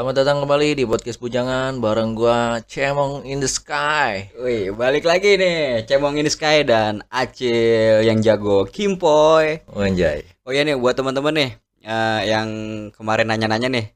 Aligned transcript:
Selamat 0.00 0.16
datang 0.16 0.40
kembali 0.40 0.80
di 0.80 0.88
podcast 0.88 1.20
Bujangan 1.20 1.76
bareng 1.76 2.16
gua 2.16 2.64
Cemong 2.64 3.20
in 3.28 3.36
the 3.36 3.44
Sky. 3.44 4.32
Wih, 4.32 4.72
balik 4.72 5.04
lagi 5.04 5.36
nih, 5.36 5.84
Cemong 5.84 6.16
ini 6.16 6.32
Sky 6.32 6.64
dan 6.64 7.04
Acil 7.12 8.00
yang 8.08 8.24
jago 8.24 8.64
Kimpoy. 8.64 9.60
Oh, 9.68 9.84
anjay. 9.84 10.24
Oh 10.48 10.56
iya 10.56 10.64
nih, 10.64 10.80
buat 10.80 10.96
teman-teman 10.96 11.36
nih 11.36 11.50
eh, 11.84 12.20
yang 12.32 12.48
kemarin 12.96 13.28
nanya-nanya 13.28 13.68
nih, 13.68 13.86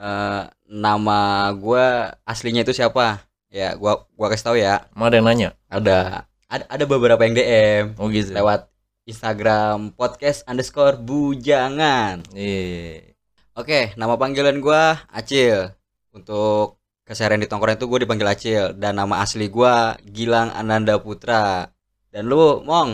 eh, 0.00 0.42
nama 0.72 1.52
gua 1.52 2.16
aslinya 2.24 2.64
itu 2.64 2.72
siapa? 2.72 3.20
Ya, 3.52 3.76
gua 3.76 4.08
gua 4.16 4.32
kasih 4.32 4.46
tahu 4.48 4.56
ya. 4.56 4.88
Emang 4.96 5.12
ada 5.12 5.16
yang 5.20 5.28
nanya? 5.28 5.48
Ada 5.68 6.24
ada, 6.48 6.64
ada 6.64 6.84
beberapa 6.88 7.28
yang 7.28 7.36
DM 7.36 8.00
Oh 8.00 8.08
gitu. 8.08 8.32
lewat 8.32 8.72
Instagram 9.04 9.92
podcast 10.00 10.48
underscore 10.48 10.96
bujangan. 10.96 12.24
Iya. 12.32 13.11
Oke, 13.52 13.92
nama 14.00 14.16
panggilan 14.16 14.64
gua 14.64 15.04
Acil. 15.12 15.76
Untuk 16.08 16.80
keseharian 17.04 17.40
di 17.40 17.48
tongkrongan 17.48 17.76
itu 17.76 17.84
gue 17.84 18.00
dipanggil 18.04 18.28
Acil 18.28 18.64
dan 18.72 18.96
nama 18.96 19.20
asli 19.20 19.52
gua 19.52 19.96
Gilang 20.00 20.48
Ananda 20.52 20.96
Putra. 20.96 21.68
Dan 22.08 22.28
lu, 22.28 22.64
Mong? 22.64 22.90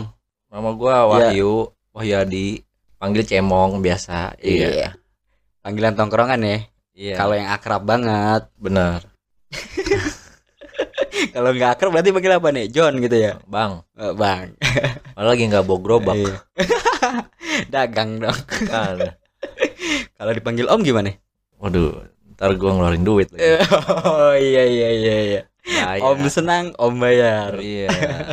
Nama 0.51 0.69
gua 0.75 0.95
Wahyu, 1.07 1.71
Wahyadi. 1.95 2.59
Panggil 2.99 3.23
Cemong 3.23 3.79
biasa. 3.79 4.35
Iya. 4.43 4.99
Panggilan 5.63 5.95
tongkrongan 5.95 6.43
ya. 6.43 6.57
Iya. 6.91 7.15
Kalau 7.15 7.33
yang 7.39 7.47
akrab 7.47 7.87
banget. 7.87 8.51
benar. 8.59 9.07
Kalau 11.35 11.51
nggak 11.51 11.71
akrab 11.75 11.91
berarti 11.95 12.11
panggil 12.11 12.35
apa 12.35 12.49
nih? 12.51 12.67
John 12.67 12.99
gitu 12.99 13.15
ya. 13.15 13.39
Bang, 13.47 13.83
Eh, 13.95 14.11
bang. 14.11 14.55
malah 15.15 15.35
lagi 15.35 15.43
nggak 15.47 15.63
bawa 15.63 15.79
gerobak. 15.79 16.15
Iya. 16.19 16.35
Dagang 17.73 18.19
dong. 18.19 18.39
Kan. 18.67 19.15
Kalau 20.19 20.35
dipanggil 20.35 20.67
Om 20.67 20.83
gimana? 20.83 21.15
Waduh, 21.63 22.03
ntar 22.35 22.51
gua 22.59 22.75
ngeluarin 22.75 23.07
duit 23.07 23.31
lagi. 23.31 23.39
oh 24.03 24.35
iya 24.35 24.67
iya 24.67 24.89
iya 24.91 25.15
iya. 25.23 25.41
Bahaya. 25.63 26.01
Om 26.03 26.27
senang, 26.27 26.75
Om 26.75 26.99
bayar. 26.99 27.55
Iya. 27.55 27.87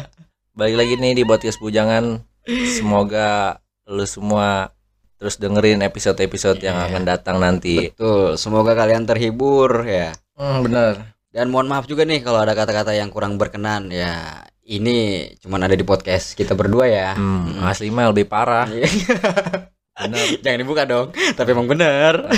Balik 0.59 0.83
lagi 0.83 0.95
nih 0.99 1.15
di 1.15 1.23
podcast 1.23 1.63
Bujangan. 1.63 2.27
Semoga 2.67 3.63
lu 3.87 4.03
semua 4.03 4.75
terus 5.17 5.39
dengerin 5.39 5.79
episode-episode 5.81 6.59
yang 6.59 6.75
Iya. 6.75 6.87
akan 6.91 7.03
datang 7.07 7.37
nanti. 7.39 7.95
Betul. 7.95 8.35
Semoga 8.35 8.75
kalian 8.75 9.07
terhibur 9.07 9.87
ya. 9.87 10.11
Hmm, 10.35 10.67
benar. 10.67 11.15
Dan 11.31 11.55
mohon 11.55 11.71
maaf 11.71 11.87
juga 11.87 12.03
nih 12.03 12.19
kalau 12.19 12.43
ada 12.43 12.59
kata-kata 12.59 12.99
yang 12.99 13.15
kurang 13.15 13.39
berkenan 13.39 13.95
ya. 13.95 14.43
Ini 14.67 15.31
cuman 15.39 15.71
ada 15.71 15.79
di 15.79 15.87
podcast 15.87 16.35
kita 16.35 16.59
berdua 16.59 16.91
ya. 16.91 17.15
Hmm, 17.15 17.63
asli 17.63 17.95
mah 17.95 18.11
lebih 18.11 18.27
parah. 18.27 18.67
Iya. 19.97 20.05
Benar. 20.07 20.27
Jangan 20.45 20.59
dibuka 20.61 20.83
dong. 20.85 21.07
Tapi 21.13 21.49
emang 21.51 21.69
bener. 21.69 22.15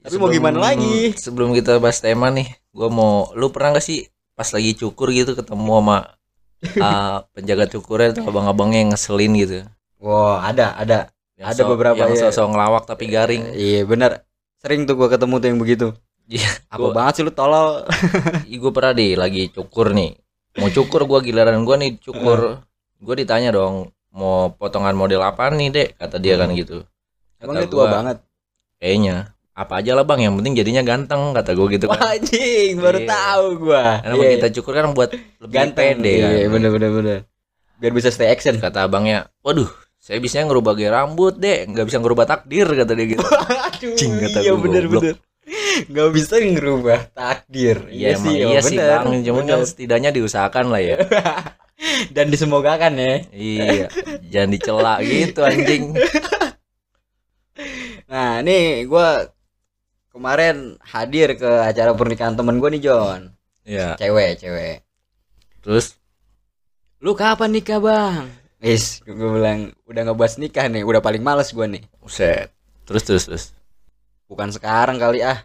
Tapi 0.00 0.16
mau 0.16 0.30
Sebelum- 0.30 0.32
gimana 0.32 0.58
lagi? 0.62 1.12
Sebelum 1.12 1.50
kita 1.52 1.76
bahas 1.76 2.00
tema 2.00 2.32
nih, 2.32 2.48
gua 2.72 2.88
mau 2.88 3.28
lu 3.36 3.52
pernah 3.52 3.76
gak 3.76 3.84
sih 3.84 4.08
pas 4.32 4.48
lagi 4.48 4.72
cukur 4.72 5.12
gitu 5.12 5.36
ketemu 5.36 5.60
sama 5.76 5.98
ah, 6.80 7.28
penjaga 7.36 7.68
cukurnya 7.68 8.16
atau 8.16 8.24
abang-abangnya 8.24 8.78
yang 8.80 8.90
ngeselin 8.92 9.32
gitu. 9.36 9.56
Wow, 10.00 10.40
ada, 10.40 10.72
ada. 10.76 10.98
Yang 11.36 11.48
Ada 11.56 11.62
beberapa, 11.68 11.96
yang 11.96 12.12
iya. 12.12 12.20
sosok 12.28 12.52
ngelawak 12.52 12.84
tapi 12.84 13.08
garing. 13.08 13.52
Iya, 13.52 13.84
bener. 13.84 14.24
Sering 14.60 14.84
tuh 14.84 14.96
gua 14.96 15.08
ketemu 15.08 15.34
tuh 15.36 15.48
yang 15.48 15.60
begitu. 15.60 15.86
Iya, 16.30 16.48
Apa 16.68 16.80
gua- 16.80 16.96
banget 16.96 17.12
sih 17.16 17.24
lu 17.24 17.32
tolol? 17.32 17.84
gue 18.48 18.72
pernah 18.72 18.92
deh 18.92 19.12
lagi 19.16 19.48
cukur 19.50 19.92
nih. 19.92 20.16
Mau 20.56 20.68
cukur 20.68 21.04
gua 21.04 21.20
giliran 21.20 21.60
gua 21.64 21.76
nih 21.76 21.96
cukur. 21.98 22.60
Gua 23.00 23.14
ditanya 23.16 23.52
dong, 23.52 23.88
mau 24.10 24.50
potongan 24.54 24.94
model 24.94 25.22
apa 25.22 25.50
nih, 25.50 25.68
Dek? 25.70 25.88
Kata 25.98 26.16
dia 26.18 26.34
kan 26.36 26.50
gitu. 26.52 26.82
Emang 27.38 27.56
Kata 27.56 27.64
dia 27.64 27.70
tua 27.70 27.84
gua, 27.86 27.92
banget. 27.94 28.16
Kayaknya 28.80 29.16
apa 29.50 29.72
aja 29.84 29.92
lah 29.92 30.04
bang, 30.08 30.20
yang 30.24 30.34
penting 30.40 30.54
jadinya 30.56 30.80
ganteng 30.80 31.36
kata 31.36 31.52
gue 31.52 31.66
gitu 31.76 31.86
kan. 31.90 32.00
Anjing, 32.16 32.80
baru 32.80 32.98
Iya. 33.04 33.08
tahu 33.08 33.44
gua. 33.60 33.82
Karena 34.00 34.14
Iya, 34.16 34.28
kita 34.40 34.48
cukur 34.56 34.72
kan 34.72 34.86
buat 34.96 35.10
lebih 35.12 35.52
ganteng 35.52 36.00
pede 36.00 36.12
kan. 36.16 36.30
Iya, 36.32 36.46
bener 36.48 36.70
bener 36.72 36.90
bener. 36.90 37.18
Biar 37.76 37.92
bisa 37.92 38.08
stay 38.08 38.28
action. 38.32 38.56
Kata 38.56 38.88
abangnya, 38.88 39.28
waduh, 39.44 39.68
saya 40.00 40.16
bisa 40.16 40.40
ngerubah 40.40 40.72
gaya 40.76 40.90
rambut 40.96 41.36
deh, 41.36 41.68
nggak 41.68 41.86
bisa 41.88 41.98
ngerubah 42.00 42.24
takdir 42.24 42.68
kata 42.68 42.92
dia 42.96 43.06
gitu. 43.08 43.24
Aduh, 43.24 43.96
Cing, 44.00 44.12
kata 44.16 44.38
iya 44.40 44.52
gua, 44.56 44.62
bener 44.64 44.84
goblok. 44.88 45.02
bener. 45.04 45.16
Gak 45.90 46.10
bisa 46.14 46.34
ngerubah 46.38 47.00
takdir. 47.10 47.88
Iya 47.90 48.14
emang 48.14 48.32
oh, 48.38 48.48
iya 48.54 48.60
sih 48.62 48.76
bener, 48.78 49.02
bang, 49.02 49.22
cuman 49.26 49.44
kan 49.44 49.60
setidaknya 49.66 50.10
diusahakan 50.14 50.70
lah 50.70 50.78
ya. 50.78 50.96
Dan 52.14 52.28
disemogakan 52.28 52.92
ya. 52.96 53.14
iya, 53.32 53.86
jangan 54.28 54.50
dicela 54.52 54.94
gitu 55.00 55.40
anjing. 55.40 55.96
Nah, 58.06 58.40
nih 58.42 58.84
gua 58.84 59.30
kemarin 60.10 60.76
hadir 60.82 61.36
ke 61.36 61.46
acara 61.62 61.92
pernikahan 61.94 62.34
temen 62.34 62.58
gua 62.58 62.68
nih 62.68 62.82
John. 62.82 63.32
Iya, 63.64 63.94
Cewek, 63.96 64.40
cewek. 64.40 64.82
terus 65.60 66.00
Lu 67.00 67.16
kapan 67.16 67.52
nikah 67.52 67.80
bang? 67.80 68.28
Is, 68.60 69.00
gue 69.08 69.16
bilang 69.16 69.72
udah 69.88 70.02
ngebahas 70.04 70.36
nikah 70.36 70.68
nih, 70.68 70.84
udah 70.84 71.00
paling 71.00 71.24
males 71.24 71.48
gua 71.52 71.64
nih. 71.64 71.80
Buset. 71.96 72.52
Terus 72.84 73.02
terus 73.08 73.24
terus. 73.24 73.44
Bukan 74.28 74.52
sekarang 74.52 75.00
kali 75.00 75.24
ah. 75.24 75.40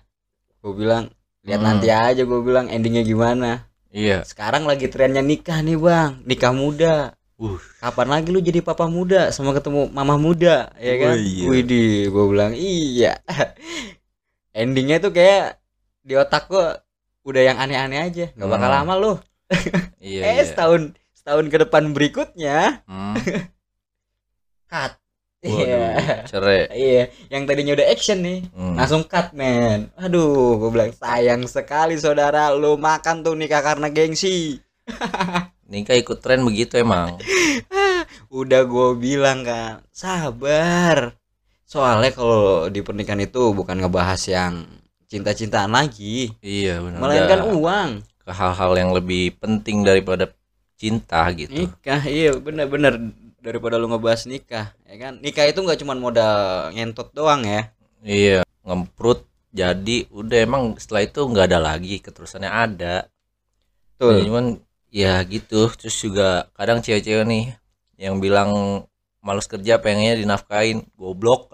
Gue 0.59 0.75
bilang 0.75 1.07
lihat 1.47 1.63
Hmm. 1.63 1.67
nanti 1.79 1.87
aja 1.87 2.27
gue 2.27 2.39
bilang 2.43 2.67
endingnya 2.67 3.07
gimana. 3.07 3.71
Iya. 3.95 4.27
Sekarang 4.27 4.67
lagi 4.67 4.91
trennya 4.91 5.23
nikah 5.23 5.63
nih 5.63 5.79
bang, 5.79 6.19
nikah 6.27 6.51
muda. 6.51 7.15
Uh. 7.39 7.55
Kapan 7.79 8.07
lagi 8.11 8.27
lu 8.31 8.43
jadi 8.43 8.59
papa 8.59 8.91
muda 8.91 9.31
sama 9.31 9.55
ketemu 9.55 9.87
mama 9.87 10.19
muda, 10.19 10.71
ya 10.75 10.93
kan? 10.99 11.15
Oh, 11.15 11.19
iya. 11.19 11.45
Widih, 11.47 12.11
gue 12.11 12.25
bilang 12.27 12.51
iya. 12.55 13.23
Endingnya 14.55 14.99
tuh 14.99 15.15
kayak 15.15 15.59
di 16.03 16.15
otak 16.15 16.47
gua 16.51 16.79
udah 17.23 17.41
yang 17.43 17.57
aneh-aneh 17.57 17.99
aja, 18.03 18.25
nggak 18.35 18.49
bakal 18.51 18.69
Hmm. 18.69 18.77
lama 18.83 18.93
lu. 18.99 19.13
Iya. 20.03 20.21
eh 20.27 20.33
iya. 20.39 20.43
setahun 20.43 20.91
setahun 21.15 21.45
ke 21.47 21.57
depan 21.63 21.83
berikutnya, 21.95 22.83
Hmm. 22.87 23.15
cut. 24.71 24.95
Waduh, 25.45 25.61
Iya, 25.61 25.81
cerai. 26.25 26.61
iya. 26.73 27.03
Yang 27.29 27.43
tadinya 27.45 27.73
udah 27.73 27.87
action 27.87 28.19
nih, 28.19 28.39
Hmm. 28.49 28.75
langsung 28.75 29.05
cut 29.05 29.29
men. 29.31 29.93
Aduh, 29.95 30.57
gue 30.57 30.69
bilang 30.69 30.91
sayang 30.91 31.45
sekali 31.45 31.95
saudara, 31.95 32.49
lu 32.49 32.75
makan 32.75 33.21
tuh 33.21 33.33
nikah 33.33 33.61
karena 33.61 33.87
gengsi. 33.87 34.57
Nikah 35.65 35.97
ikut 35.97 36.21
tren 36.21 36.41
begitu 36.41 36.77
emang. 36.77 37.17
Udah 38.29 38.61
gue 38.63 38.89
bilang 38.95 39.41
kan, 39.41 39.81
sabar. 39.89 41.17
Soalnya 41.65 42.09
kalau 42.09 42.69
di 42.69 42.81
pernikahan 42.81 43.17
itu 43.19 43.49
bukan 43.49 43.73
ngebahas 43.75 44.21
yang 44.25 44.53
cinta-cintaan 45.05 45.69
lagi, 45.69 46.33
Iya 46.39 46.81
benar. 46.81 46.99
melainkan 47.01 47.41
uang. 47.49 47.89
ke 48.21 48.33
hal-hal 48.33 48.73
yang 48.73 48.89
lebih 48.89 49.37
penting 49.37 49.81
daripada 49.81 50.25
cinta 50.75 51.29
gitu. 51.29 51.53
Nikah, 51.53 52.01
iya 52.05 52.33
bener-bener 52.33 52.97
daripada 53.45 53.77
lu 53.77 53.85
ngebahas 53.85 54.25
nikah, 54.25 54.73
ya 54.89 54.95
kan? 54.97 55.13
Nikah 55.21 55.45
itu 55.45 55.61
nggak 55.61 55.79
cuma 55.85 55.93
modal 55.93 56.73
ngentot 56.73 57.13
doang 57.13 57.45
ya. 57.45 57.69
Iya, 58.01 58.41
ngemprut 58.65 59.29
jadi 59.55 60.09
udah 60.11 60.37
emang 60.43 60.75
setelah 60.75 61.07
itu 61.07 61.21
nggak 61.23 61.45
ada 61.47 61.59
lagi 61.63 62.03
keterusannya 62.03 62.51
ada. 62.51 63.07
Ya, 63.95 64.01
Tuh. 64.01 64.19
cuman 64.27 64.59
ya 64.91 65.23
gitu. 65.23 65.71
Terus 65.71 65.95
juga 65.95 66.51
kadang 66.57 66.83
cewek-cewek 66.83 67.23
nih 67.23 67.55
yang 67.95 68.19
bilang 68.19 68.83
males 69.23 69.47
kerja 69.47 69.79
pengennya 69.79 70.19
dinafkain 70.19 70.83
goblok 70.99 71.47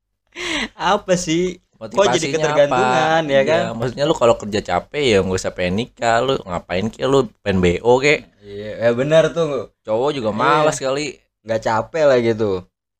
Apa 0.78 1.18
sih? 1.18 1.58
Motivasinya 1.80 2.12
jadi 2.14 2.28
ketergantungan, 2.30 3.22
apa? 3.22 3.24
ya 3.26 3.32
Iya, 3.32 3.40
kan? 3.42 3.60
maksudnya 3.74 4.04
lu 4.04 4.12
kalau 4.12 4.34
kerja 4.36 4.60
capek 4.60 5.02
ya 5.02 5.18
nggak 5.18 5.38
usah 5.38 5.50
pengen 5.50 5.74
nikah 5.78 6.16
lu 6.20 6.34
ngapain 6.42 6.86
ke 6.86 7.00
lu 7.02 7.24
pengen 7.40 7.58
BO 7.58 7.92
kek 7.98 8.20
Iya, 8.40 8.70
ya 8.78 8.90
benar 8.92 9.30
tuh. 9.30 9.72
cowok 9.80 10.10
juga 10.12 10.30
malas 10.30 10.76
kali 10.76 11.16
Nggak 11.40 11.60
capek 11.62 12.04
lah 12.04 12.18
gitu. 12.20 12.50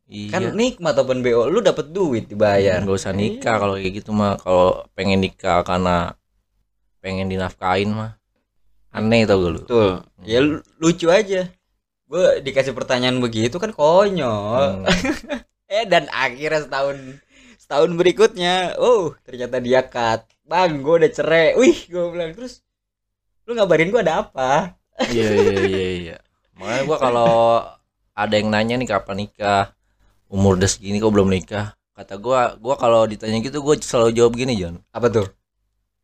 iya 0.06 0.32
Kan 0.32 0.42
nikmat 0.54 0.96
open 0.96 1.20
BO, 1.20 1.44
lu 1.46 1.60
dapet 1.60 1.86
duit 1.88 2.24
dibayar. 2.24 2.80
nggak 2.80 2.96
usah 2.96 3.12
nikah 3.12 3.56
kalau 3.56 3.76
kayak 3.76 4.00
gitu 4.00 4.10
mah 4.10 4.34
kalau 4.34 4.88
pengen 4.90 5.20
nikah 5.20 5.60
karena 5.60 6.16
pengen 6.98 7.28
dinafkain 7.28 7.88
mah 7.88 8.16
aneh 8.90 9.22
tau 9.22 9.38
gak 9.38 9.50
lu 9.50 9.60
Betul. 9.62 9.90
Ya 10.22 10.40
lu- 10.40 10.64
lucu 10.76 11.06
aja. 11.06 11.46
Gue 12.04 12.26
dikasih 12.40 12.72
pertanyaan 12.72 13.20
begitu 13.20 13.56
kan 13.56 13.70
konyol. 13.70 14.82
Hmm. 14.82 14.88
Eh 15.70 15.86
dan 15.86 16.10
akhirnya 16.10 16.66
setahun 16.66 16.98
setahun 17.70 17.94
berikutnya, 17.94 18.74
oh 18.82 19.14
ternyata 19.22 19.62
dia 19.62 19.86
cut. 19.86 20.26
Bang, 20.42 20.82
gue 20.82 20.94
udah 21.06 21.10
cerai. 21.14 21.54
Wih, 21.54 21.86
gue 21.86 22.02
bilang 22.10 22.34
terus 22.34 22.66
lu 23.46 23.54
ngabarin 23.54 23.94
gue 23.94 24.02
ada 24.02 24.26
apa? 24.26 24.74
iya 25.08 25.28
iya 25.32 25.56
iya 25.64 25.88
iya 25.96 26.16
makanya 26.60 26.82
gua 26.84 26.98
kalau 27.00 27.32
ada 28.12 28.34
yang 28.36 28.52
nanya 28.52 28.76
nih 28.76 28.88
kapan 28.88 29.24
nikah 29.24 29.72
umur 30.28 30.60
udah 30.60 30.68
segini 30.68 31.00
kok 31.00 31.08
belum 31.08 31.32
nikah 31.32 31.72
kata 31.96 32.20
gua 32.20 32.60
gua 32.60 32.76
kalau 32.76 33.08
ditanya 33.08 33.40
gitu 33.40 33.64
gua 33.64 33.80
selalu 33.80 34.12
jawab 34.12 34.36
gini 34.36 34.60
John 34.60 34.76
Apa 34.92 35.08
tuh? 35.08 35.26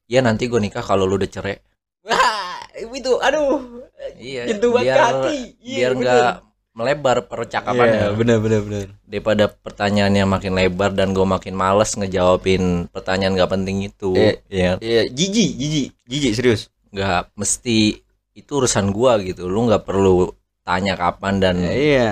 ya 0.08 0.24
nanti 0.24 0.48
gua 0.48 0.64
nikah 0.64 0.80
kalau 0.80 1.04
lu 1.04 1.20
udah 1.20 1.28
cerai 1.28 1.60
Wah, 2.06 2.62
itu 2.72 3.19
aduh. 3.20 3.82
iya 4.14 4.46
banget 4.46 4.94
ke 4.94 5.02
hati. 5.02 5.38
Iya, 5.58 5.74
biar 5.74 5.92
nggak 5.98 6.32
melebar 6.76 7.25
percakapannya 7.25 8.12
Iya, 8.12 8.12
bener 8.12 8.37
bener 8.38 8.61
bener. 8.61 8.87
daripada 9.02 9.49
pertanyaannya 9.49 10.28
makin 10.28 10.52
lebar 10.52 10.93
dan 10.93 11.11
gue 11.11 11.25
makin 11.25 11.56
males 11.56 11.96
ngejawabin 11.96 12.93
pertanyaan 12.93 13.32
gak 13.32 13.49
penting 13.50 13.81
itu 13.82 14.12
Iya. 14.12 14.32
ya 14.46 14.70
Iya, 14.78 15.02
jijik, 15.08 15.50
jijik, 15.56 15.87
jijik 16.05 16.32
serius. 16.37 16.62
nggak 16.93 17.32
mesti 17.32 18.05
itu 18.32 18.50
urusan 18.52 18.93
gua 18.93 19.17
gitu 19.19 19.49
lu 19.49 19.64
nggak 19.64 19.82
perlu 19.82 20.28
tanya 20.62 20.93
kapan 20.94 21.40
dan 21.40 21.56
Ya, 21.58 21.73
iya. 21.73 22.08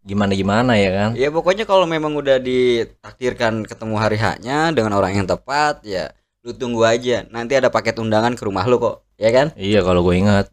gimana 0.00 0.32
gimana 0.32 0.72
ya 0.74 0.90
kan 0.90 1.10
Ya 1.14 1.30
pokoknya 1.30 1.62
kalau 1.62 1.86
memang 1.86 2.12
udah 2.12 2.42
ditakdirkan 2.42 3.62
ketemu 3.64 3.94
hari 3.94 4.16
haknya 4.16 4.72
dengan 4.72 4.94
orang 4.94 5.14
yang 5.14 5.26
tepat, 5.26 5.82
ya 5.82 6.10
lu 6.40 6.50
tunggu 6.50 6.82
aja. 6.82 7.28
Nanti 7.28 7.52
ada 7.52 7.68
paket 7.68 8.00
undangan 8.00 8.32
ke 8.32 8.42
rumah 8.42 8.64
lu 8.64 8.80
kok, 8.80 9.04
ya 9.14 9.28
kan? 9.28 9.52
iya 9.54 9.84
kalau 9.84 10.00
gue 10.00 10.16
ingat 10.16 10.48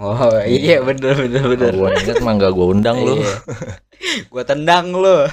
Oh 0.00 0.16
iya 0.42 0.80
bener 0.80 1.12
bener 1.14 1.44
bener. 1.46 1.70
kalau 1.70 1.86
gue 1.86 2.00
ingat 2.00 2.18
mah 2.18 2.32
nggak 2.34 2.50
gue 2.50 2.66
undang 2.68 2.96
lu 2.98 3.14
Iya. 3.14 3.34
gua 4.26 4.42
tendang 4.42 4.90
lu. 4.90 5.28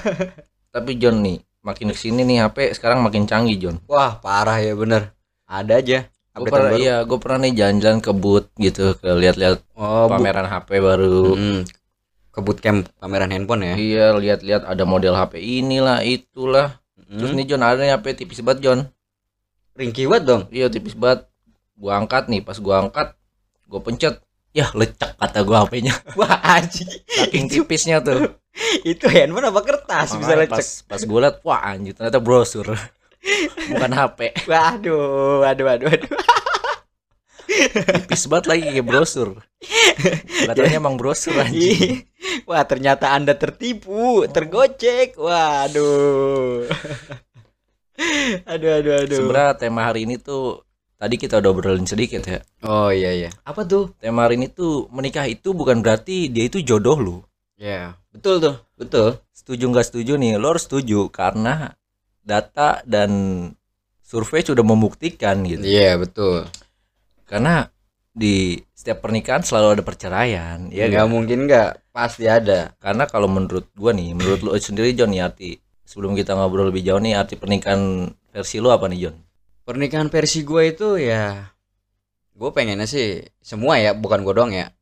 tapi 0.68 0.94
John 0.94 1.18
nih 1.18 1.40
makin 1.60 1.88
ke 1.88 1.98
sini 1.98 2.20
nih 2.20 2.44
HP 2.44 2.72
sekarang 2.72 3.00
makin 3.00 3.24
canggih 3.24 3.56
John 3.56 3.76
Wah 3.86 4.16
parah 4.16 4.58
ya 4.58 4.72
bener. 4.72 5.16
Ada 5.42 5.74
aja. 5.78 5.98
gue 6.30 6.46
pernah 6.46 6.70
baru. 6.70 6.78
iya 6.78 6.96
gue 7.00 7.18
pernah 7.18 7.38
nih 7.40 7.52
jalan-jalan 7.52 7.98
ke 7.98 8.12
booth 8.12 8.46
gitu 8.56 8.94
ke 8.94 9.08
lihat-lihat 9.08 9.58
Oh, 9.72 10.06
bu- 10.06 10.12
pameran 10.12 10.46
HP 10.46 10.68
baru 10.78 11.32
Hmm, 11.32 11.60
ke 12.28 12.38
bootcamp 12.38 12.86
pameran 12.94 13.26
handphone 13.28 13.64
ya. 13.64 13.74
iya 13.74 14.06
lihat-lihat 14.12 14.62
ada 14.62 14.84
model 14.84 15.16
HP 15.16 15.34
inilah 15.40 15.98
itulah 16.00 16.78
terus 17.08 17.32
Hmm. 17.32 17.38
nih 17.38 17.46
John 17.48 17.64
ada 17.64 17.74
nih 17.76 17.90
HP 17.90 18.06
tipis 18.18 18.38
banget 18.38 18.60
John 18.62 18.80
ringkih 19.74 20.06
banget 20.06 20.24
dong. 20.26 20.42
iya 20.50 20.68
tipis 20.68 20.92
banget 20.92 21.26
gua 21.74 21.96
angkat 21.96 22.26
nih 22.26 22.38
pas 22.38 22.54
gua 22.56 22.82
angkat 22.82 23.16
gua 23.64 23.80
pencet 23.80 24.22
ya 24.50 24.66
lecak 24.72 25.14
kata 25.16 25.40
gua 25.44 25.64
HP-nya 25.64 25.94
Wah 26.18 26.40
anjing. 26.42 26.88
saking 27.06 27.46
tipisnya 27.46 28.00
tuh 28.00 28.34
Itu 28.82 29.06
handphone 29.06 29.46
apa 29.48 29.60
kertas 29.62 30.18
bisa 30.18 30.34
Makanya 30.34 30.50
lecek? 30.50 30.58
pas 30.58 30.68
pas 30.90 31.00
gua 31.06 31.18
liat 31.28 31.36
wah 31.42 31.60
anjir 31.62 31.92
ternyata 31.94 32.18
brosur 32.18 32.66
bukan 33.70 33.90
HP 33.92 34.20
Waduh, 34.46 35.42
waduh, 35.42 35.64
waduh, 35.66 35.86
waduh. 35.88 36.10
tipis 37.48 38.28
banget 38.28 38.46
lagi 38.46 38.62
kayak 38.68 38.84
brosur 38.84 39.28
katanya 40.44 40.76
emang 40.76 40.94
brosur 40.94 41.32
anjing 41.34 42.04
Ih, 42.14 42.44
Wah, 42.44 42.64
ternyata 42.64 43.12
Anda 43.12 43.36
tertipu, 43.36 44.24
tergocek. 44.28 45.16
Waduh. 45.16 46.64
aduh, 48.46 48.70
aduh, 48.78 48.94
aduh. 49.04 49.16
sebenarnya 49.16 49.54
tema 49.58 49.80
hari 49.84 50.04
ini 50.06 50.16
tuh 50.16 50.62
tadi 50.98 51.14
kita 51.14 51.38
udah 51.38 51.50
obrolin 51.50 51.86
sedikit 51.86 52.20
ya 52.22 52.42
Oh 52.60 52.90
iya 52.90 53.14
iya. 53.14 53.30
Apa 53.42 53.62
tuh? 53.62 53.94
tema 53.96 54.26
hari 54.26 54.34
ini 54.36 54.50
tuh 54.50 54.90
menikah 54.90 55.24
itu 55.24 55.50
bukan 55.50 55.78
berarti 55.78 56.26
dia 56.26 56.44
itu 56.44 56.58
jodoh 56.60 56.98
lu 56.98 57.16
Ya, 57.54 57.98
betul 58.10 58.38
tuh, 58.38 58.54
betul. 58.74 59.18
setuju 59.30 59.64
nggak 59.66 59.86
setuju 59.86 60.14
nih 60.14 60.36
lo 60.36 60.52
harus 60.52 60.62
setuju 60.62 61.06
karena 61.08 61.74
data 62.20 62.82
dan 62.84 63.10
survei 64.00 64.42
sudah 64.42 64.62
membuktikan 64.62 65.42
gitu 65.42 65.62
Iya, 65.62 65.96
betul. 65.96 66.46
karena 67.24 67.66
di 68.10 68.58
setiap 68.72 68.98
pernikahan 69.00 69.42
selalu 69.42 69.78
ada 69.78 69.82
perceraian 69.82 70.58
ya 70.70 70.86
nggak 70.86 71.06
kan? 71.06 71.10
mungkin 71.10 71.38
nggak, 71.46 71.70
pasti 71.90 72.26
ada. 72.26 72.74
karena 72.78 73.06
kalau 73.06 73.26
menurut 73.26 73.70
gua 73.74 73.90
nih 73.90 74.10
menurut 74.10 74.40
lo 74.40 74.50
sendiri 74.54 74.90
John 74.92 75.10
nih 75.10 75.22
arti 75.22 75.54
sebelum 75.82 76.14
kita 76.14 76.34
ngobrol 76.34 76.70
lebih 76.70 76.82
jauh 76.82 76.98
nih 76.98 77.14
arti 77.14 77.34
pernikahan 77.34 78.06
versi 78.30 78.58
lo 78.58 78.70
apa 78.70 78.86
nih 78.86 78.98
John 79.02 79.16
Pernikahan 79.68 80.08
versi 80.08 80.48
gue 80.48 80.72
itu 80.72 80.96
ya, 80.96 81.52
gue 82.32 82.50
pengennya 82.56 82.88
sih 82.88 83.20
semua 83.44 83.76
ya, 83.76 83.92
bukan 83.92 84.24
gue 84.24 84.32
doang 84.32 84.48
ya. 84.48 84.72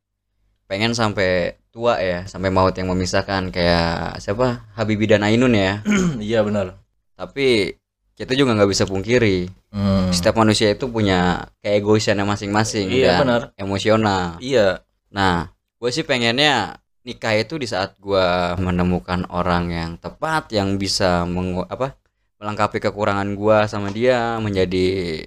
Pengen 0.71 0.95
sampai 0.95 1.59
tua 1.75 1.99
ya, 1.99 2.23
sampai 2.23 2.47
maut 2.55 2.71
yang 2.71 2.87
memisahkan 2.95 3.51
kayak 3.51 4.15
siapa? 4.23 4.63
Habibie 4.79 5.11
dan 5.11 5.27
Ainun 5.27 5.51
ya. 5.59 5.83
iya 6.23 6.39
benar 6.39 6.79
Tapi 7.19 7.75
kita 8.15 8.31
juga 8.31 8.55
nggak 8.55 8.71
bisa 8.71 8.87
pungkiri, 8.87 9.51
Hmm. 9.67 10.07
setiap 10.15 10.39
manusia 10.39 10.71
itu 10.71 10.87
punya 10.87 11.51
keegoisannya 11.59 12.23
masing-masing 12.23 12.87
iya 12.87 13.19
dan 13.19 13.27
benar 13.27 13.41
emosional. 13.59 14.39
iya 14.39 14.79
Nah, 15.11 15.51
gue 15.83 15.91
sih 15.91 16.07
pengennya 16.07 16.79
nikah 17.03 17.35
itu 17.35 17.59
di 17.59 17.67
saat 17.67 17.99
gua 17.99 18.55
menemukan 18.55 19.27
orang 19.27 19.67
yang 19.67 19.91
tepat 19.99 20.55
yang 20.55 20.79
bisa 20.79 21.27
mengu 21.27 21.67
apa 21.67 21.99
melengkapi 22.37 22.77
kekurangan 22.79 23.29
gua 23.33 23.65
sama 23.65 23.89
dia 23.89 24.37
menjadi 24.37 25.23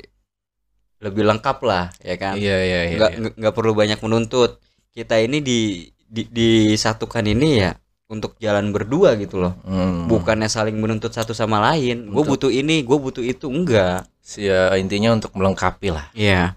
lebih 1.01 1.25
lengkap 1.25 1.59
lah 1.65 1.89
ya 2.05 2.17
kan 2.17 2.37
iya 2.37 2.57
iya 2.61 2.81
iya, 2.87 2.97
nggak 2.97 3.11
iya. 3.17 3.29
nggak- 3.41 3.57
perlu 3.57 3.73
banyak 3.73 3.99
menuntut 4.01 4.61
kita 4.93 5.17
ini 5.17 5.41
di, 5.41 5.61
di 6.05 6.29
disatukan 6.29 7.25
ini 7.25 7.65
ya 7.65 7.73
untuk 8.11 8.37
jalan 8.37 8.69
berdua 8.69 9.15
gitu 9.17 9.41
loh 9.41 9.55
Hmm. 9.65 10.11
bukannya 10.11 10.51
saling 10.51 10.77
menuntut 10.77 11.11
satu 11.11 11.33
sama 11.33 11.63
lain 11.63 12.11
gue 12.11 12.25
butuh 12.27 12.51
ini 12.51 12.83
gue 12.83 12.99
butuh 12.99 13.23
itu 13.23 13.47
enggak 13.49 14.05
ya 14.37 14.75
intinya 14.77 15.17
untuk 15.17 15.33
melengkapi 15.35 15.89
lah 15.91 16.07
Iya. 16.13 16.55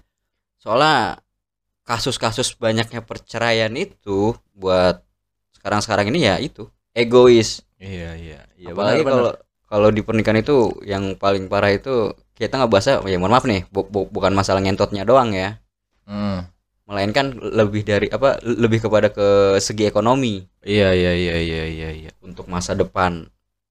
Soalnya 0.58 1.20
kasus-kasus 1.84 2.56
banyaknya 2.56 3.04
perceraian 3.04 3.68
itu 3.76 4.32
buat 4.52 5.04
sekarang-sekarang 5.52 6.08
ini 6.08 6.24
ya 6.24 6.36
itu 6.40 6.64
egois. 6.92 7.60
iya 7.76 8.16
iya 8.16 8.40
iya 8.56 8.72
Apalagi 8.72 9.04
kalau. 9.04 9.36
Kalau 9.70 9.88
di 9.90 10.00
pernikahan 10.04 10.40
itu 10.44 10.70
yang 10.84 11.16
paling 11.18 11.48
parah 11.52 11.72
itu 11.74 12.12
kita 12.36 12.58
nggak 12.58 12.70
bahasa 12.72 12.90
ya 13.06 13.16
mohon 13.18 13.32
maaf 13.34 13.46
nih 13.46 13.64
bu- 13.70 13.86
bu- 13.88 14.10
bukan 14.10 14.32
masalah 14.34 14.60
ngentotnya 14.64 15.04
doang 15.06 15.32
ya. 15.34 15.58
Hmm. 16.06 16.44
melainkan 16.84 17.32
lebih 17.40 17.80
dari 17.80 18.12
apa 18.12 18.36
lebih 18.44 18.84
kepada 18.84 19.08
ke 19.08 19.56
segi 19.56 19.88
ekonomi. 19.88 20.44
Iya 20.60 20.92
iya 20.92 21.12
iya 21.16 21.34
iya 21.40 21.62
iya 21.64 21.88
iya. 21.96 22.10
Untuk 22.20 22.44
masa 22.44 22.76
depan 22.76 23.24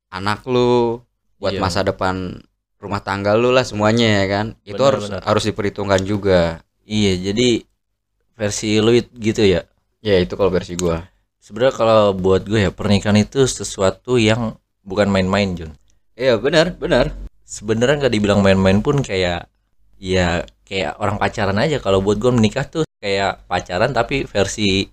anak 0.09 0.45
lu 0.49 0.97
buat 1.37 1.53
Iya. 1.53 1.61
masa 1.61 1.85
depan 1.85 2.41
rumah 2.81 3.01
tangga 3.05 3.37
lu 3.37 3.53
lah 3.53 3.61
semuanya 3.61 4.23
ya 4.23 4.25
kan. 4.33 4.45
Itu 4.65 4.81
Benar, 4.81 4.89
harus 4.97 5.05
benar. 5.13 5.21
harus 5.29 5.43
diperhitungkan 5.45 6.01
juga. 6.01 6.41
Iya 6.89 7.13
jadi 7.33 7.61
versi 8.37 8.81
lu 8.81 8.91
it- 8.97 9.13
gitu 9.17 9.43
ya? 9.45 9.61
Ya 10.03 10.17
itu 10.19 10.33
kalau 10.35 10.51
versi 10.51 10.73
gua. 10.75 11.05
Sebenarnya 11.43 11.75
kalau 11.75 12.01
buat 12.15 12.43
gue 12.47 12.59
ya 12.65 12.71
pernikahan 12.71 13.19
itu 13.19 13.43
sesuatu 13.45 14.15
yang 14.15 14.55
bukan 14.83 15.07
main-main 15.11 15.53
Jun 15.55 15.71
iya 16.17 16.33
benar 16.37 16.73
benar. 16.77 17.05
Sebenarnya 17.43 18.05
nggak 18.07 18.13
dibilang 18.13 18.39
main-main 18.41 18.79
pun 18.81 19.01
kayak 19.03 19.49
ya 19.99 20.45
kayak 20.65 20.97
orang 21.01 21.17
pacaran 21.21 21.57
aja. 21.59 21.77
Kalau 21.83 21.99
buat 22.01 22.17
gue 22.17 22.31
menikah 22.33 22.65
tuh 22.65 22.83
kayak 23.03 23.45
pacaran 23.49 23.91
tapi 23.91 24.23
versi 24.23 24.87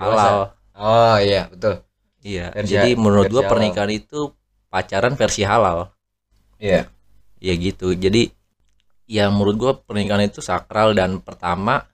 halal 0.00 0.56
Oh 0.80 1.16
iya 1.20 1.44
betul. 1.52 1.84
iya 2.24 2.48
Versi- 2.56 2.72
jadi 2.72 2.96
menurut 2.96 3.28
gue 3.28 3.42
halal. 3.44 3.52
pernikahan 3.52 3.92
itu 3.92 4.32
pacaran 4.72 5.14
versi 5.18 5.42
halal. 5.44 5.92
Iya. 6.60 6.88
ya 7.40 7.54
gitu. 7.56 7.92
Jadi 7.96 8.32
ya 9.08 9.28
menurut 9.28 9.56
gue 9.60 9.72
pernikahan 9.84 10.24
itu 10.28 10.40
sakral 10.40 10.94
dan 10.96 11.20
pertama 11.20 11.84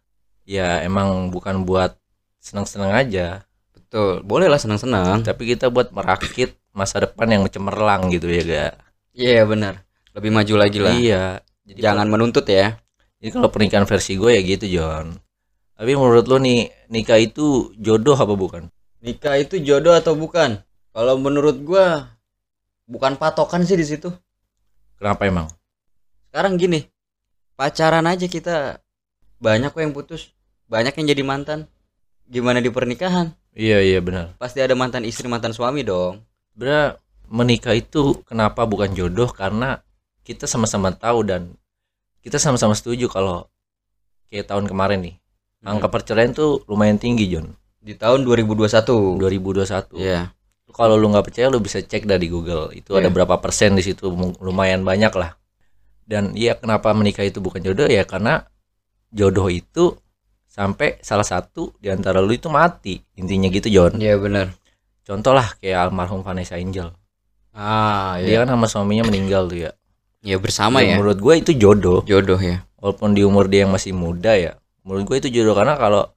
ya 0.46 0.82
emang 0.86 1.32
bukan 1.34 1.66
buat 1.66 1.98
seneng-seneng 2.38 2.92
aja 2.94 3.42
Betul. 3.86 4.26
Boleh 4.26 4.50
lah 4.50 4.58
senang-senang. 4.58 5.22
tapi 5.22 5.54
kita 5.54 5.70
buat 5.70 5.94
merakit 5.94 6.58
masa 6.74 7.06
depan 7.06 7.30
yang 7.30 7.42
cemerlang 7.46 8.10
gitu 8.10 8.26
ya 8.28 8.42
ga 8.42 8.66
Iya 9.16 9.46
benar. 9.48 9.86
Lebih 10.12 10.30
maju 10.34 10.54
lagi 10.58 10.78
lah. 10.82 10.92
iya 10.92 11.24
jadi 11.64 11.80
Jangan 11.90 12.06
menuntut 12.10 12.44
ya. 12.50 12.76
Jadi 13.22 13.30
kalau 13.32 13.48
pernikahan 13.48 13.88
versi 13.88 14.18
gue 14.18 14.34
ya 14.34 14.42
gitu 14.44 14.66
John. 14.68 15.16
Tapi 15.76 15.92
menurut 15.92 16.24
lo 16.24 16.40
nih 16.40 16.72
nikah 16.88 17.20
itu 17.20 17.70
jodoh 17.76 18.16
apa 18.16 18.32
bukan? 18.32 18.72
Nikah 19.04 19.36
itu 19.38 19.60
jodoh 19.60 19.92
atau 19.92 20.16
bukan? 20.16 20.58
Kalau 20.96 21.20
menurut 21.20 21.60
gua 21.60 22.16
bukan 22.88 23.20
patokan 23.20 23.60
sih 23.68 23.76
di 23.76 23.84
situ. 23.84 24.08
Kenapa 24.96 25.28
emang? 25.28 25.52
Sekarang 26.32 26.56
gini. 26.56 26.88
Pacaran 27.56 28.08
aja 28.08 28.24
kita 28.24 28.80
banyak 29.36 29.68
kok 29.68 29.82
yang 29.84 29.92
putus. 29.92 30.32
Banyak 30.72 30.96
yang 30.96 31.06
jadi 31.12 31.22
mantan. 31.22 31.68
Gimana 32.24 32.64
di 32.64 32.72
pernikahan? 32.72 33.36
Iya 33.56 33.80
iya 33.80 33.98
benar. 34.04 34.36
Pasti 34.36 34.60
ada 34.60 34.76
mantan 34.76 35.08
istri, 35.08 35.24
mantan 35.26 35.56
suami 35.56 35.80
dong. 35.80 36.20
Sebenarnya 36.52 37.00
menikah 37.32 37.72
itu 37.72 38.20
kenapa 38.28 38.68
bukan 38.68 38.92
jodoh 38.92 39.32
karena 39.32 39.80
kita 40.22 40.44
sama-sama 40.44 40.92
tahu 40.92 41.24
dan 41.24 41.56
kita 42.20 42.36
sama-sama 42.36 42.76
setuju 42.76 43.08
kalau 43.08 43.48
kayak 44.28 44.50
tahun 44.50 44.66
kemarin 44.68 45.00
nih 45.02 45.14
angka 45.64 45.88
perceraian 45.88 46.30
tuh 46.30 46.62
lumayan 46.68 47.00
tinggi 47.00 47.26
John. 47.26 47.56
di 47.80 47.94
tahun 47.94 48.26
2021. 48.26 49.16
2021. 49.18 49.94
Iya. 49.96 50.34
Kalau 50.74 50.98
lu 50.98 51.06
nggak 51.08 51.30
percaya 51.30 51.46
lu 51.48 51.62
bisa 51.62 51.78
cek 51.80 52.02
dari 52.04 52.26
Google. 52.26 52.74
Itu 52.74 52.98
ada 52.98 53.08
Iya. 53.08 53.14
berapa 53.14 53.38
persen 53.38 53.78
di 53.78 53.82
situ 53.86 54.10
lumayan 54.42 54.82
banyak 54.82 55.14
lah. 55.14 55.38
Dan 56.02 56.34
iya 56.34 56.58
kenapa 56.58 56.90
menikah 56.92 57.22
itu 57.22 57.38
bukan 57.38 57.62
jodoh 57.62 57.86
ya 57.86 58.02
karena 58.02 58.42
jodoh 59.10 59.46
itu 59.48 59.94
sampai 60.56 60.96
salah 61.04 61.28
satu 61.28 61.76
di 61.76 61.92
antara 61.92 62.24
lu 62.24 62.32
itu 62.32 62.48
mati. 62.48 62.96
Intinya 63.20 63.52
gitu 63.52 63.68
John. 63.68 64.00
Iya 64.00 64.16
benar. 64.16 64.56
Contoh 65.04 65.36
lah 65.36 65.52
kayak 65.60 65.86
almarhum 65.86 66.24
Vanessa 66.24 66.56
Angel. 66.56 66.90
Ah, 67.52 68.16
Dia 68.18 68.28
iya. 68.28 68.36
kan 68.42 68.56
sama 68.56 68.66
suaminya 68.66 69.04
meninggal 69.06 69.46
tuh 69.46 69.68
ya. 69.68 69.70
Ya 70.24 70.40
bersama 70.40 70.80
Ya, 70.80 70.96
ya. 70.96 70.96
Menurut 70.98 71.20
gue 71.20 71.34
itu 71.38 71.52
jodoh. 71.54 72.00
Jodoh 72.02 72.40
ya. 72.40 72.64
Walaupun 72.80 73.12
di 73.12 73.22
umur 73.22 73.46
dia 73.46 73.68
yang 73.68 73.72
masih 73.72 73.92
muda 73.92 74.32
ya. 74.34 74.56
Menurut 74.82 75.04
gue 75.06 75.16
itu 75.20 75.28
jodoh 75.30 75.52
karena 75.54 75.76
kalau 75.76 76.08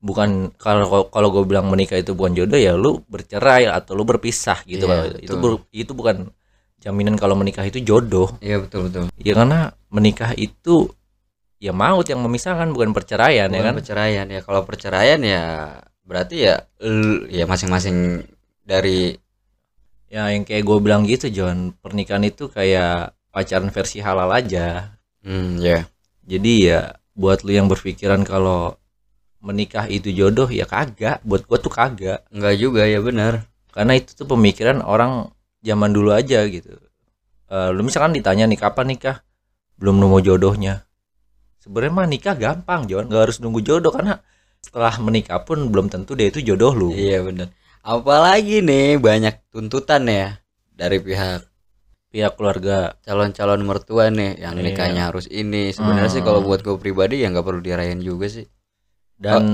bukan 0.00 0.50
kalau 0.56 1.06
kalau 1.12 1.28
gue 1.28 1.44
bilang 1.44 1.68
menikah 1.68 2.00
itu 2.00 2.16
bukan 2.16 2.32
jodoh 2.32 2.56
ya 2.56 2.72
lu 2.72 3.04
bercerai 3.06 3.68
atau 3.68 3.92
lu 3.92 4.08
berpisah 4.08 4.64
gitu 4.64 4.88
Kalau 4.88 5.12
itu 5.20 5.34
ber- 5.36 5.64
itu 5.76 5.92
bukan 5.92 6.32
jaminan 6.80 7.20
kalau 7.20 7.36
menikah 7.36 7.68
itu 7.68 7.84
jodoh 7.84 8.32
Iya 8.40 8.64
betul 8.64 8.88
betul. 8.88 9.12
ya 9.20 9.32
karena 9.36 9.76
menikah 9.92 10.32
itu 10.32 10.88
ya 11.60 11.76
maut 11.76 12.08
yang 12.08 12.24
memisahkan 12.24 12.72
bukan 12.72 12.90
perceraian 12.96 13.52
ya 13.52 13.60
Bukan 13.60 13.68
kan? 13.68 13.74
perceraian 13.78 14.26
ya. 14.26 14.40
Kalau 14.40 14.64
perceraian 14.64 15.20
ya 15.20 15.42
berarti 16.02 16.36
ya 16.48 16.54
ya 17.30 17.44
masing-masing 17.46 18.24
dari 18.64 19.14
ya 20.10 20.26
yang 20.32 20.42
kayak 20.42 20.64
gue 20.66 20.78
bilang 20.82 21.06
gitu 21.06 21.30
John 21.30 21.76
pernikahan 21.78 22.24
itu 22.26 22.50
kayak 22.50 23.14
pacaran 23.30 23.70
versi 23.70 24.00
halal 24.02 24.32
aja. 24.32 24.96
Hmm 25.22 25.60
ya. 25.60 25.84
jadi 26.24 26.52
ya 26.64 26.80
buat 27.12 27.44
lu 27.44 27.52
yang 27.52 27.68
berpikiran 27.68 28.24
kalau 28.24 28.74
menikah 29.44 29.84
itu 29.86 30.08
jodoh 30.10 30.48
ya 30.48 30.64
kagak. 30.64 31.20
Buat 31.28 31.44
gua 31.46 31.58
tuh 31.60 31.72
kagak. 31.72 32.24
Enggak 32.32 32.54
juga 32.58 32.82
ya 32.88 32.98
benar. 33.04 33.44
karena 33.70 33.94
itu 33.94 34.18
tuh 34.18 34.26
pemikiran 34.26 34.82
orang 34.82 35.30
zaman 35.62 35.94
dulu 35.94 36.10
aja 36.10 36.42
gitu. 36.50 36.74
Eh, 37.46 37.68
lu 37.70 37.86
misalkan 37.86 38.10
ditanya 38.16 38.50
nih 38.50 38.58
kapan 38.58 38.96
nikah? 38.96 39.22
Belum 39.78 39.94
nemu 40.02 40.18
jodohnya 40.26 40.82
sebenarnya 41.60 41.92
mah 41.94 42.08
nikah 42.08 42.34
gampang 42.34 42.88
John 42.88 43.06
nggak 43.06 43.22
harus 43.28 43.36
nunggu 43.38 43.60
jodoh 43.60 43.92
karena 43.92 44.18
setelah 44.60 44.92
menikah 45.00 45.40
pun 45.40 45.68
belum 45.68 45.88
tentu 45.88 46.12
dia 46.12 46.28
itu 46.28 46.40
jodoh 46.42 46.72
lu 46.72 46.90
Iya 46.92 47.20
benar. 47.22 47.48
Apalagi 47.80 48.60
nih 48.60 49.00
banyak 49.00 49.40
tuntutan 49.48 50.04
ya 50.04 50.36
dari 50.72 51.00
pihak 51.00 51.48
pihak 52.10 52.34
keluarga 52.36 52.98
calon-calon 53.00 53.62
mertua 53.62 54.10
nih 54.10 54.36
yang 54.36 54.58
Iya. 54.58 54.64
nikahnya 54.66 55.02
harus 55.08 55.24
ini. 55.30 55.72
Sebenarnya 55.72 56.10
sih 56.10 56.20
kalau 56.20 56.44
Hmm. 56.44 56.48
buat 56.48 56.60
gue 56.60 56.76
pribadi 56.76 57.22
ya 57.22 57.30
nggak 57.30 57.46
perlu 57.46 57.60
dirayain 57.60 58.00
juga 58.00 58.28
sih. 58.28 58.44
dan 59.20 59.44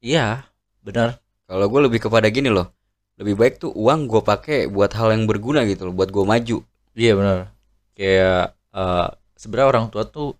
iya 0.00 0.48
benar 0.80 1.20
Kalau 1.44 1.68
gue 1.68 1.80
lebih 1.84 2.00
kepada 2.00 2.24
gini 2.28 2.48
loh. 2.48 2.72
Lebih 3.20 3.36
baik 3.36 3.54
tuh 3.60 3.68
uang 3.70 4.08
gue 4.08 4.24
pakai 4.24 4.64
buat 4.66 4.90
hal 4.96 5.12
yang 5.12 5.28
berguna 5.28 5.60
gitu 5.68 5.86
loh, 5.86 5.94
buat 5.94 6.08
gue 6.08 6.24
maju. 6.24 6.56
iya 6.96 7.12
benar 7.12 7.52
kayak 7.92 8.56
eh, 8.72 9.08
sebenarnya 9.36 9.68
orang 9.70 9.86
tua 9.92 10.04
tuh 10.08 10.34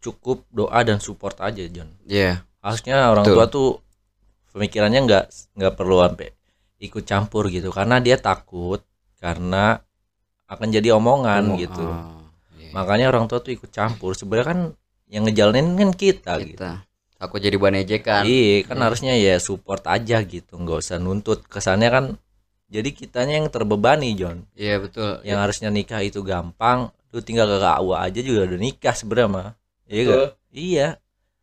cukup 0.00 0.46
doa 0.48 0.78
dan 0.80 0.98
support 0.98 1.38
aja 1.38 1.62
John 1.66 1.90
Iya. 2.04 2.44
harusnya 2.58 3.08
orang 3.08 3.24
Betul. 3.24 3.34
tua 3.34 3.46
tuh 3.48 3.68
pemikirannya 4.48 5.00
nggak 5.02 5.24
nggak 5.54 5.74
perlu 5.74 6.00
sampai 6.00 6.28
ikut 6.78 7.02
campur 7.02 7.46
gitu 7.48 7.68
karena 7.68 7.98
dia 7.98 8.16
takut 8.16 8.82
karena 9.16 9.82
akan 10.46 10.68
jadi 10.68 10.94
omongan 10.94 11.42
Ngomong- 11.44 11.60
gitu 11.60 11.84
Oh, 11.84 12.22
iya. 12.56 12.70
makanya 12.70 13.06
orang 13.08 13.26
tua 13.26 13.38
tuh 13.38 13.52
ikut 13.52 13.68
campur 13.68 14.14
sebenarnya 14.14 14.46
kan 14.46 14.60
yang 15.06 15.24
ngejalanin 15.24 15.74
kan 15.74 15.90
kita 15.92 16.32
gitu 16.38 16.54
kita 16.54 16.72
takut 17.14 17.40
jadi 17.40 17.56
bahan 17.56 17.76
ejekan. 17.80 18.22
iya 18.22 18.62
kan 18.62 18.76
Iya. 18.76 18.84
harusnya 18.84 19.14
ya 19.14 19.34
support 19.38 19.82
aja 19.84 20.22
gitu 20.22 20.54
nggak 20.54 20.78
usah 20.78 20.96
nuntut 20.96 21.42
kesannya 21.44 21.88
kan 21.88 22.04
jadi 22.68 22.88
kitanya 22.90 23.34
yang 23.36 23.48
terbebani 23.48 24.14
John 24.14 24.46
Iya 24.54 24.78
betul. 24.78 25.18
yang 25.22 25.40
harusnya 25.40 25.68
nikah 25.68 25.98
itu 25.98 26.22
gampang 26.22 26.88
lu 27.08 27.18
tinggal 27.18 27.48
ke 27.48 27.58
KUA 27.58 27.96
aja 28.04 28.20
juga 28.20 28.40
udah 28.44 28.60
nikah 28.60 28.92
sebenarnya 28.92 29.28
mah 29.28 29.48
iya 29.88 30.02
gak? 30.04 30.30
iya 30.52 30.88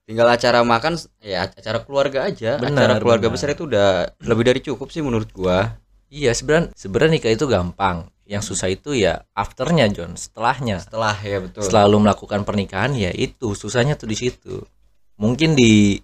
Tinggal 0.05 0.37
acara 0.37 0.61
makan 0.61 1.01
ya 1.17 1.49
acara 1.49 1.81
keluarga 1.81 2.29
aja. 2.29 2.61
Benar, 2.61 2.93
acara 2.93 2.95
keluarga 3.01 3.25
benar. 3.25 3.35
besar 3.41 3.57
itu 3.57 3.65
udah 3.65 4.05
lebih 4.21 4.43
dari 4.45 4.61
cukup 4.61 4.93
sih 4.93 5.01
menurut 5.01 5.33
gua. 5.33 5.81
Iya 6.13 6.29
sebenarnya 6.37 6.77
sebenarnya 6.77 7.11
nikah 7.17 7.33
itu 7.33 7.45
gampang. 7.49 8.05
Yang 8.25 8.53
susah 8.53 8.69
itu 8.69 8.93
ya 8.93 9.25
afternya 9.33 9.89
John, 9.89 10.13
setelahnya. 10.13 10.77
Setelah 10.77 11.17
ya 11.25 11.41
betul. 11.41 11.65
Setelah 11.65 11.89
lu 11.89 11.97
melakukan 12.05 12.45
pernikahan 12.45 12.93
ya 12.93 13.09
itu 13.17 13.57
susahnya 13.57 13.97
tuh 13.97 14.05
di 14.05 14.17
situ. 14.17 14.61
Mungkin 15.17 15.57
di 15.57 15.97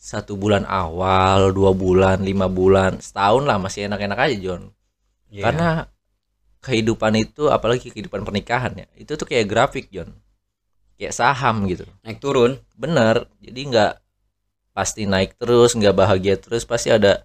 satu 0.00 0.40
bulan 0.40 0.64
awal, 0.64 1.52
dua 1.52 1.76
bulan, 1.76 2.24
lima 2.24 2.48
bulan, 2.48 2.96
setahun 2.96 3.44
lah 3.44 3.60
masih 3.60 3.92
enak-enak 3.92 4.18
aja 4.24 4.36
John. 4.40 4.72
Iya. 5.28 5.44
Karena 5.44 5.68
kehidupan 6.64 7.12
itu 7.20 7.52
apalagi 7.52 7.92
kehidupan 7.92 8.24
pernikahan 8.24 8.72
ya 8.72 8.88
itu 8.96 9.12
tuh 9.20 9.28
kayak 9.28 9.44
grafik 9.44 9.92
John, 9.92 10.16
kayak 10.96 11.14
saham 11.14 11.66
gitu. 11.70 11.84
naik 12.06 12.18
turun. 12.22 12.58
Bener, 12.78 13.26
jadi 13.42 13.60
nggak 13.70 13.92
pasti 14.74 15.06
naik 15.06 15.38
terus, 15.38 15.74
nggak 15.78 15.94
bahagia 15.94 16.34
terus, 16.38 16.66
pasti 16.66 16.90
ada 16.90 17.22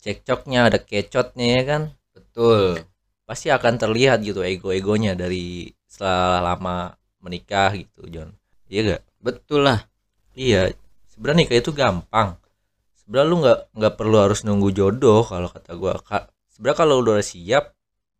cekcoknya, 0.00 0.72
ada 0.72 0.78
kecotnya 0.80 1.46
ya 1.60 1.62
kan 1.68 1.82
Betul. 2.16 2.82
pasti 3.28 3.52
akan 3.52 3.74
terlihat 3.78 4.24
gitu 4.24 4.40
ego-egonya 4.42 5.12
dari 5.14 5.70
setelah 5.86 6.40
lama 6.54 6.76
menikah 7.20 7.70
gitu 7.76 8.08
John 8.08 8.32
iya 8.66 8.96
gak 8.96 9.02
Betul 9.20 9.68
lah. 9.68 9.84
iya 10.32 10.72
sebenarnya 11.12 11.44
nikah 11.46 11.58
itu 11.60 11.70
gampang 11.74 12.38
sebenarnya 12.96 13.28
lu 13.28 13.36
nggak 13.44 13.58
nggak 13.76 13.94
perlu 13.98 14.16
harus 14.22 14.40
nunggu 14.46 14.70
jodoh 14.72 15.20
kalau 15.26 15.50
kata 15.50 15.74
gua 15.76 15.98
Ka- 16.00 16.30
sebenarnya 16.48 16.78
kalau 16.78 17.02
lu 17.02 17.12
udah 17.12 17.20
siap 17.22 17.74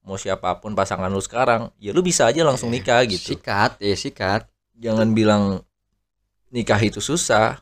mau 0.05 0.19
siapa 0.19 0.59
pun 0.61 0.75
pasangan 0.75 1.09
lu 1.09 1.23
sekarang 1.23 1.71
ya 1.79 1.95
lu 1.95 2.03
bisa 2.03 2.27
aja 2.29 2.43
langsung 2.45 2.69
nikah 2.75 3.07
gitu 3.07 3.39
Sikat, 3.39 3.79
ya 3.79 3.95
sikat. 3.95 4.50
Jangan 4.81 5.13
bilang 5.13 5.61
nikah 6.51 6.81
itu 6.81 6.99
susah 6.99 7.61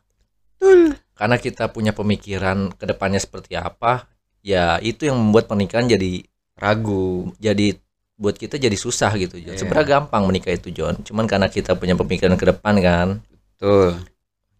karena 1.19 1.37
kita 1.37 1.69
punya 1.75 1.91
pemikiran 1.91 2.71
ke 2.73 2.85
depannya 2.87 3.19
seperti 3.19 3.59
apa 3.59 4.07
ya 4.41 4.79
itu 4.79 5.11
yang 5.11 5.19
membuat 5.19 5.51
pernikahan 5.51 5.91
jadi 5.91 6.23
Ragu. 6.59 7.35
jadi 7.39 7.79
buat 8.19 8.35
kita 8.35 8.59
jadi 8.59 8.75
susah 8.75 9.15
gitu 9.15 9.39
John. 9.39 9.55
Iya. 9.55 9.63
Sebenarnya 9.63 10.03
gampang 10.03 10.27
menikah 10.27 10.51
itu 10.51 10.75
John. 10.75 10.99
Cuman 11.07 11.31
karena 11.31 11.47
kita 11.47 11.79
punya 11.79 11.95
pemikiran 11.95 12.35
ke 12.35 12.51
depan 12.51 12.75
kan, 12.83 13.09
Betul. 13.55 14.03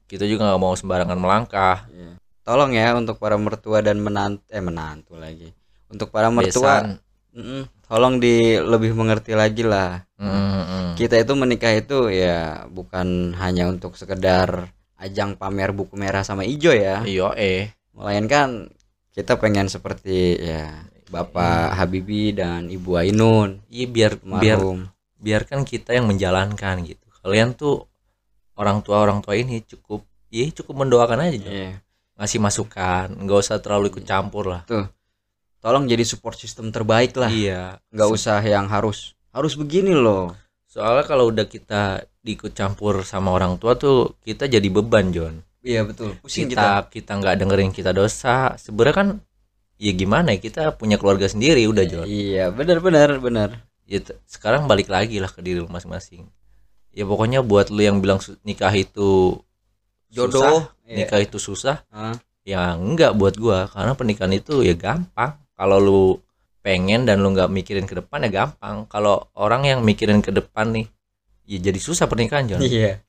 kita 0.07 0.25
juga 0.31 0.47
nggak 0.47 0.63
mau 0.63 0.79
sembarangan 0.79 1.19
melangkah. 1.19 1.91
Iya. 1.91 2.15
Tolong 2.47 2.71
ya 2.73 2.95
untuk 2.95 3.19
para 3.19 3.35
mertua 3.35 3.83
dan 3.83 3.99
menantu 3.99 4.47
eh 4.49 4.63
menantu 4.63 5.19
lagi. 5.19 5.51
Untuk 5.91 6.15
para 6.15 6.31
mertua, 6.31 6.87
Besan. 6.87 7.03
mm-mm, 7.35 7.63
tolong 7.89 8.21
di 8.21 8.61
lebih 8.61 8.93
mengerti 8.93 9.33
lagi 9.33 9.65
lah. 9.65 10.05
Mm, 10.21 10.29
mm, 10.29 10.65
mm. 10.69 10.89
Kita 10.95 11.17
itu 11.17 11.33
menikah 11.33 11.73
itu 11.73 12.13
ya 12.13 12.69
bukan 12.69 13.33
hanya 13.41 13.67
untuk 13.73 13.97
sekedar 13.97 14.69
ajang 15.01 15.35
pamer 15.41 15.73
buku 15.73 15.97
merah 15.97 16.23
sama 16.23 16.45
hijau 16.45 16.77
ya. 16.77 17.03
Iya 17.03 17.33
eh. 17.35 17.73
Melainkan 17.97 18.69
kita 19.17 19.41
pengen 19.41 19.67
seperti 19.67 20.39
ya 20.39 20.85
Bapak 21.09 21.75
Habibie 21.75 22.37
dan 22.37 22.69
Ibu 22.69 23.01
Ainun 23.01 23.65
Iya 23.73 23.87
biar 23.89 24.13
biar 24.21 24.61
almarhum. 24.61 24.93
biarkan 25.19 25.65
kita 25.65 25.97
yang 25.97 26.07
menjalankan 26.07 26.85
gitu. 26.85 27.07
Kalian 27.25 27.57
tuh 27.57 27.89
orang 28.59 28.85
tua 28.85 29.01
orang 29.03 29.25
tua 29.25 29.39
ini 29.39 29.63
cukup, 29.65 30.05
ya 30.29 30.45
cukup 30.53 30.85
mendoakan 30.85 31.25
aja. 31.25 31.49
Iya. 31.49 31.73
Ngasih 32.19 32.43
masukan, 32.43 33.07
nggak 33.15 33.39
usah 33.39 33.63
terlalu 33.63 33.95
ikut 33.95 34.05
campur 34.05 34.51
lah. 34.51 34.63
Tolong 35.59 35.85
jadi 35.85 36.03
support 36.03 36.39
system 36.39 36.71
terbaik 36.71 37.15
lah. 37.15 37.29
Iya. 37.29 37.83
Nggak 37.91 38.09
usah 38.09 38.39
yang 38.41 38.71
harus 38.71 39.19
harus 39.31 39.55
begini 39.55 39.91
loh. 39.93 40.33
Soalnya 40.65 41.03
kalau 41.03 41.29
udah 41.29 41.45
kita 41.45 42.03
diikut 42.23 42.53
campur 42.53 43.03
sama 43.03 43.33
orang 43.33 43.57
tua 43.57 43.75
tuh 43.75 44.15
kita 44.23 44.47
jadi 44.47 44.69
beban 44.69 45.11
John. 45.11 45.43
Iya 45.59 45.83
betul. 45.83 46.15
Pusing 46.23 46.49
kita. 46.49 46.87
kita 46.87 47.19
nggak 47.19 47.35
dengerin 47.37 47.73
kita 47.73 47.91
dosa 47.91 48.55
sebenarnya 48.55 48.95
kan 48.95 49.09
ya 49.75 49.93
gimana 49.93 50.35
ya 50.35 50.39
kita 50.39 50.63
punya 50.75 50.99
keluarga 50.99 51.27
sendiri 51.27 51.67
udah 51.67 51.85
John 51.85 52.07
Iya, 52.07 52.51
benar 52.51 52.79
benar 52.79 53.19
benar. 53.19 53.49
ya 53.87 53.99
sekarang 54.27 54.67
balik 54.67 54.87
lagi 54.87 55.17
lah 55.17 55.31
ke 55.31 55.39
diri 55.41 55.59
lu 55.59 55.71
masing-masing 55.71 56.27
ya 56.91 57.07
pokoknya 57.07 57.41
buat 57.41 57.71
lu 57.71 57.81
yang 57.81 57.99
bilang 57.99 58.19
nikah 58.43 58.69
itu 58.71 59.39
Jodoh. 60.11 60.35
susah, 60.35 60.59
Iya. 60.83 60.97
nikah 60.99 61.21
itu 61.23 61.39
susah 61.39 61.77
Hah? 61.89 62.15
ya 62.43 62.75
enggak 62.75 63.15
buat 63.15 63.39
gua 63.39 63.71
karena 63.71 63.95
pernikahan 63.95 64.35
itu 64.35 64.61
ya 64.61 64.75
gampang 64.75 65.39
kalau 65.59 65.79
lu 65.79 66.03
pengen 66.63 67.03
dan 67.03 67.19
lu 67.19 67.35
nggak 67.35 67.51
mikirin 67.51 67.85
ke 67.85 67.95
depan 67.95 68.23
ya 68.23 68.47
gampang 68.47 68.87
kalau 68.87 69.27
orang 69.35 69.67
yang 69.67 69.79
mikirin 69.83 70.23
ke 70.23 70.31
depan 70.31 70.71
nih 70.71 70.87
ya 71.45 71.59
jadi 71.61 71.79
susah 71.79 72.07
pernikahan 72.07 72.47
John 72.47 72.63
Iya. 72.63 73.03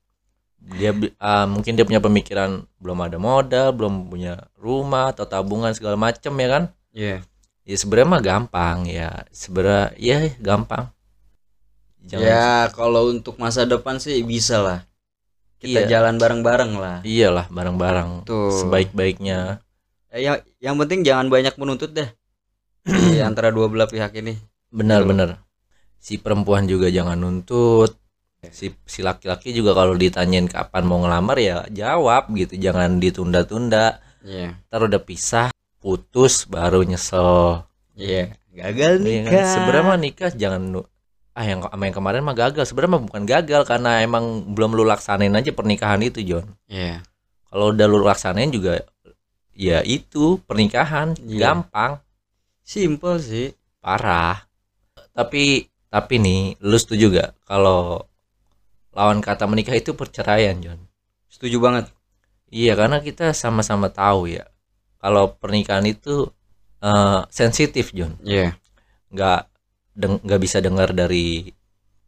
dia 0.59 0.91
ah, 1.17 1.45
mungkin 1.45 1.77
dia 1.77 1.85
punya 1.85 2.01
pemikiran 2.01 2.65
belum 2.77 2.99
ada 2.99 3.15
modal 3.15 3.71
belum 3.71 4.09
punya 4.09 4.49
rumah 4.55 5.13
atau 5.13 5.23
tabungan 5.23 5.71
segala 5.71 5.95
macem 5.95 6.33
ya 6.33 6.47
kan 6.49 6.63
Iya. 6.89 7.15
ya 7.63 7.75
sebenarnya 7.75 8.09
mah 8.09 8.21
gampang 8.21 8.77
ya 8.85 9.09
sebenarnya 9.29 9.93
ya 9.95 10.17
gampang 10.39 10.89
jangan 12.01 12.25
Ya, 12.25 12.49
kalau 12.71 13.11
untuk 13.11 13.35
masa 13.35 13.67
depan 13.67 13.99
sih 13.99 14.23
bisa 14.23 14.57
lah. 14.57 14.79
Kita 15.59 15.83
Iya. 15.83 15.99
jalan 15.99 16.15
bareng-bareng 16.15 16.71
lah. 16.73 16.97
iyalah 17.03 17.51
bareng-bareng 17.51 18.23
Tuh. 18.23 18.47
sebaik-baiknya 18.55 19.59
Eh, 20.09 20.23
yang 20.23 20.39
yang 20.57 20.73
penting 20.75 21.03
jangan 21.03 21.27
banyak 21.27 21.53
menuntut 21.53 21.91
deh. 21.91 22.09
Di 22.83 23.19
antara 23.19 23.49
dua 23.49 23.67
belah 23.67 23.85
pihak 23.85 24.15
ini. 24.15 24.35
benar-benar 24.69 25.41
si 25.97 26.15
perempuan 26.15 26.63
juga 26.63 26.87
jangan 26.87 27.17
nuntut 27.17 27.97
si 28.47 28.69
si 28.85 29.01
laki-laki 29.01 29.49
juga 29.49 29.73
kalau 29.73 29.97
ditanyain 29.97 30.45
kapan 30.45 30.85
mau 30.85 31.01
ngelamar 31.01 31.35
ya 31.35 31.65
jawab 31.67 32.29
gitu 32.31 32.53
jangan 32.55 33.01
ditunda-tunda 33.01 33.97
Iya. 34.21 34.53
ntar 34.69 34.85
udah 34.85 35.01
pisah 35.01 35.49
putus 35.81 36.45
baru 36.45 36.85
nyesel 36.85 37.65
Iya. 37.97 38.37
Gagal 38.53 39.01
Iya 39.01 39.19
kan? 39.25 39.31
nikah. 39.33 39.47
Sebenarnya 39.57 39.85
mah 39.85 39.99
nikah 39.99 40.31
jangan 40.31 40.61
ah 41.33 41.45
yang 41.45 41.59
sama 41.63 41.83
yang 41.83 41.95
kemarin 41.95 42.21
mah 42.21 42.35
gagal. 42.35 42.63
Sebenarnya 42.63 42.93
mah 42.93 43.03
bukan 43.09 43.23
gagal 43.25 43.61
karena 43.65 43.91
emang 43.99 44.25
belum 44.53 44.71
lu 44.71 44.83
laksanain 44.83 45.31
aja 45.31 45.49
pernikahan 45.49 45.99
itu, 46.03 46.19
John. 46.21 46.45
Iya. 46.67 47.01
Kalau 47.49 47.71
udah 47.71 47.85
lu 47.87 48.03
laksanain 48.03 48.51
juga 48.51 48.85
ya 49.51 49.81
itu 49.81 50.39
pernikahan 50.45 51.17
Iya. 51.19 51.39
gampang 51.41 51.99
Simple 52.69 53.17
sih. 53.19 53.47
parah 53.79 54.45
tapi 55.15 55.65
tapi 55.87 56.15
nih 56.19 56.41
lu 56.61 56.75
setuju 56.77 57.05
gak 57.15 57.31
kalau 57.47 58.03
lawan 58.91 59.23
kata 59.23 59.47
menikah 59.47 59.73
itu 59.73 59.95
perceraian 59.95 60.59
John 60.59 60.79
Setuju 61.31 61.57
banget. 61.63 61.85
iya 62.51 62.75
karena 62.75 62.99
kita 62.99 63.31
sama-sama 63.33 63.87
tahu 63.89 64.27
ya 64.29 64.45
kalau 64.99 65.31
pernikahan 65.41 65.87
itu 65.87 66.27
eh, 66.83 67.19
sensitif 67.31 67.95
John 67.95 68.19
Iya. 68.21 68.53
nggak 69.09 69.39
deng- 69.95 70.21
nggak 70.27 70.41
bisa 70.43 70.57
dengar 70.59 70.91
dari 70.91 71.49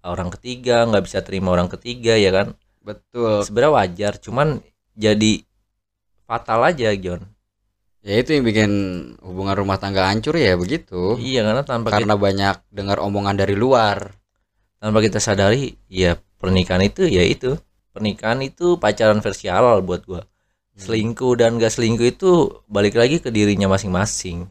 orang 0.04 0.30
ketiga 0.36 0.84
nggak 0.86 1.04
bisa 1.08 1.20
terima 1.24 1.56
orang 1.56 1.72
ketiga 1.72 2.20
ya 2.20 2.30
kan 2.36 2.48
Betul. 2.84 3.48
sebenarnya 3.48 3.74
wajar 3.80 4.14
cuman 4.20 4.60
jadi 4.94 5.42
fatal 6.28 6.68
aja 6.68 6.92
John 7.00 7.24
Ya 8.02 8.18
itu 8.18 8.34
yang 8.34 8.44
bikin 8.44 8.72
hubungan 9.22 9.54
rumah 9.56 9.78
tangga 9.78 10.10
hancur 10.10 10.34
ya 10.34 10.58
begitu. 10.58 11.22
iya 11.22 11.46
karena 11.46 11.62
tanpa 11.62 11.94
Karena 11.94 12.18
banyak 12.18 12.56
dengar 12.74 12.98
omongan 12.98 13.38
dari 13.38 13.54
luar. 13.54 14.10
kita, 14.10 14.82
tanpa 14.82 15.00
kita 15.00 15.22
sadari 15.22 15.78
ya 15.86 16.18
pernikahan 16.42 16.82
itu 16.82 17.06
ya 17.06 17.22
itu 17.22 17.54
pernikahan 17.94 18.42
itu 18.42 18.82
pacaran 18.82 19.22
versi 19.22 19.46
halal 19.46 19.86
buat 19.86 20.02
gua 20.04 20.26
selingkuh 20.74 21.38
dan 21.38 21.62
gak 21.62 21.70
selingkuh 21.70 22.08
itu 22.10 22.32
balik 22.66 22.98
lagi 22.98 23.22
ke 23.22 23.30
dirinya 23.30 23.70
masing-masing 23.70 24.50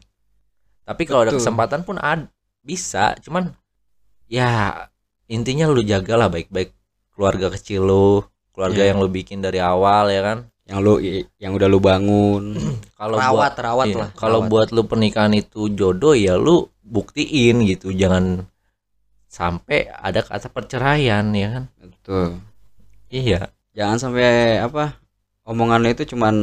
tapi 0.85 1.03
kalau 1.03 1.27
ada 1.27 1.35
kesempatan 1.35 1.83
pun 1.83 1.99
ad 1.99 2.31
bisa 2.61 3.19
cuman 3.19 3.51
ya 4.25 4.87
intinya 5.27 5.67
lu 5.67 5.83
jagalah 5.83 6.31
baik-baik 6.31 6.71
keluarga 7.11 7.51
kecil 7.51 7.83
lu 7.83 8.07
keluarga 8.55 8.87
Iya. 8.87 8.95
yang 8.95 9.03
lu 9.03 9.11
bikin 9.11 9.43
dari 9.43 9.59
awal 9.59 10.07
ya 10.07 10.21
kan 10.23 10.37
Yang 10.71 10.79
lu 10.79 10.93
yang 11.35 11.51
udah 11.51 11.67
lu 11.67 11.79
bangun. 11.83 12.43
kalau 12.99 13.19
rawat, 13.19 13.35
buat 13.35 13.55
rawat 13.59 13.85
iya, 13.91 13.97
lah. 13.99 14.09
kalau 14.15 14.39
buat 14.47 14.71
lu 14.71 14.87
pernikahan 14.87 15.35
itu 15.35 15.67
jodoh 15.75 16.15
ya 16.15 16.39
lu 16.39 16.71
buktiin 16.87 17.59
gitu 17.67 17.91
jangan 17.91 18.47
sampai 19.27 19.91
ada 19.91 20.23
kata 20.23 20.47
perceraian 20.47 21.27
ya 21.35 21.47
kan 21.59 21.63
Betul. 21.79 22.39
iya 23.11 23.51
Jangan 23.71 23.97
sampai 24.03 24.59
apa? 24.59 24.99
Omongan 25.47 25.79
lu 25.83 25.89
itu 25.95 26.03
cuman 26.11 26.35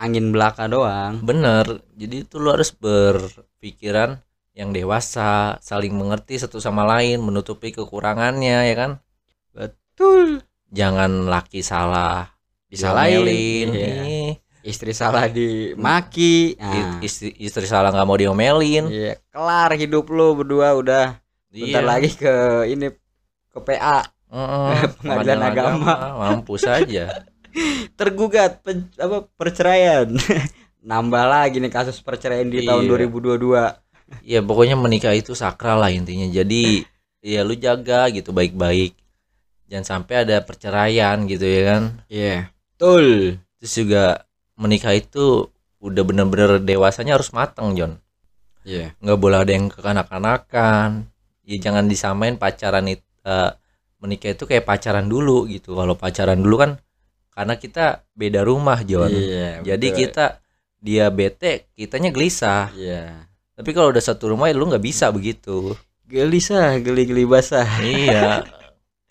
angin 0.00 0.32
belaka 0.32 0.64
doang. 0.66 1.20
bener 1.22 1.84
jadi 1.94 2.26
itu 2.26 2.40
lu 2.40 2.50
harus 2.50 2.72
berpikiran 2.74 4.18
yang 4.56 4.74
dewasa 4.74 5.60
saling 5.62 5.94
mengerti 5.94 6.36
satu 6.40 6.58
sama 6.58 6.82
lain 6.82 7.22
menutupi 7.22 7.70
kekurangannya 7.70 8.58
ya 8.66 8.74
kan 8.74 8.90
Betul. 9.54 10.42
jangan 10.74 11.30
laki 11.30 11.62
salah 11.62 12.34
Disalahin. 12.70 13.20
diomelin 13.20 13.68
Iya. 13.70 13.94
Istri 14.60 14.92
salah 14.92 15.24
dimaki. 15.26 16.54
Nah, 16.54 17.00
istri 17.00 17.32
istri 17.36 17.64
salah 17.64 17.88
nggak 17.88 18.04
mau 18.04 18.14
diomelin 18.14 18.86
iya, 18.86 19.16
kelar 19.28 19.72
hidup 19.74 20.06
lu 20.06 20.36
berdua 20.36 20.72
udah. 20.74 21.16
Bentar 21.48 21.80
Iya. 21.80 21.88
lagi 21.88 22.10
ke 22.12 22.34
ini 22.64 22.86
ke 23.48 23.58
PA 23.58 24.06
Heeh, 24.30 24.78
Pengadilan 25.02 25.42
agama. 25.42 25.94
mampus 26.16 26.62
aja 26.62 27.26
tergugat 27.98 28.60
pen- 28.60 28.92
apa 28.94 29.26
perceraian. 29.28 30.06
Nambah 30.80 31.24
lagi 31.26 31.58
nih 31.58 31.68
kasus 31.68 31.98
perceraian 31.98 32.46
di 32.46 32.62
tahun 32.62 32.86
Iya. 32.86 33.10
2022. 33.10 34.22
ya 34.22 34.40
pokoknya 34.40 34.74
menikah 34.74 35.12
itu 35.12 35.32
sakral 35.32 35.78
lah 35.78 35.88
intinya 35.88 36.26
jadi 36.26 36.82
ya 37.20 37.40
lu 37.40 37.54
jaga 37.54 38.08
gitu 38.08 38.30
baik-baik 38.30 38.90
jangan 39.64 39.86
sampai 39.88 40.24
ada 40.24 40.36
perceraian 40.40 41.14
gitu 41.24 41.42
ya 41.42 41.60
kan 41.64 41.82
Iya. 42.06 42.50
Betul. 42.80 43.36
terus 43.60 43.74
juga 43.76 44.24
menikah 44.56 44.96
itu 44.96 45.52
udah 45.80 46.00
bener-bener 46.00 46.56
dewasanya 46.56 47.20
harus 47.20 47.28
mateng 47.30 47.76
John 47.76 48.00
Iya. 48.64 48.96
nggak 48.96 49.18
boleh 49.20 49.36
ada 49.36 49.52
yang 49.52 49.68
kekanak-kanakan 49.68 51.04
ya 51.44 51.56
jangan 51.60 51.84
disamain 51.84 52.36
pacaran 52.36 52.88
itu 52.88 53.04
menikah 54.00 54.32
itu 54.32 54.48
kayak 54.48 54.64
pacaran 54.64 55.04
dulu 55.04 55.44
gitu 55.44 55.76
kalau 55.76 55.92
pacaran 55.92 56.40
dulu 56.40 56.56
kan 56.56 56.70
karena 57.30 57.54
kita 57.56 57.84
beda 58.12 58.40
rumah 58.40 58.80
John 58.80 59.12
Iya. 59.12 59.60
jadi 59.60 59.86
betul. 59.86 59.98
kita 60.00 60.24
dia 60.80 61.12
bete 61.12 61.68
kitanya 61.76 62.08
gelisah 62.08 62.72
Iya. 62.72 63.28
tapi 63.52 63.76
kalau 63.76 63.92
udah 63.92 64.00
satu 64.00 64.32
rumah 64.32 64.48
ya 64.48 64.56
lu 64.56 64.64
nggak 64.64 64.80
bisa 64.80 65.12
begitu 65.12 65.76
Gelisah, 66.10 66.80
geli-geli 66.82 67.22
basah. 67.22 67.68
iya 67.78 68.42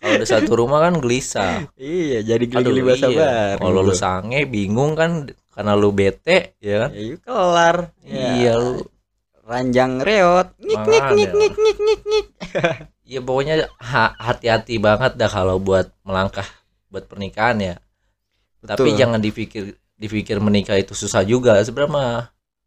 kalau 0.00 0.16
udah 0.16 0.28
satu 0.28 0.52
rumah 0.56 0.80
kan 0.80 0.96
gelisah 0.96 1.68
Iya, 1.76 2.24
jadi 2.26 2.44
geli-geli 2.46 2.80
basah 2.82 3.08
iya. 3.08 3.20
baru. 3.20 3.60
kalau 3.62 3.80
lu 3.82 3.94
sange 3.94 4.40
bingung 4.44 4.96
kan 4.96 5.28
karena 5.50 5.72
lu 5.74 5.92
bete 5.92 6.56
ya 6.58 6.88
kan 6.88 6.90
Ya, 6.90 7.02
yuk 7.06 7.20
kelar. 7.20 7.76
iya 8.00 8.28
Ya, 8.34 8.52
lu 8.56 8.80
ranjang 9.44 9.98
reot. 9.98 10.54
Nyik 10.56 10.78
nyik 10.80 11.06
nyik 11.10 11.32
nyik 11.32 11.54
nyik 11.58 11.78
nyik 11.78 12.00
nyik. 12.10 12.26
ya 13.04 13.20
pokoknya 13.20 13.54
ha- 13.76 14.14
hati-hati 14.16 14.78
banget 14.78 15.14
dah 15.14 15.26
kalau 15.26 15.58
buat 15.58 15.90
melangkah 16.00 16.46
buat 16.88 17.04
pernikahan 17.04 17.58
ya 17.58 17.74
tapi 18.60 18.92
Betul. 18.92 18.98
jangan 18.98 19.18
dipikir 19.18 19.64
dipikir 19.96 20.36
menikah 20.38 20.74
itu 20.74 20.92
susah 20.92 21.20
juga 21.22 21.60
sebenarnya 21.60 21.92
mah 21.92 22.20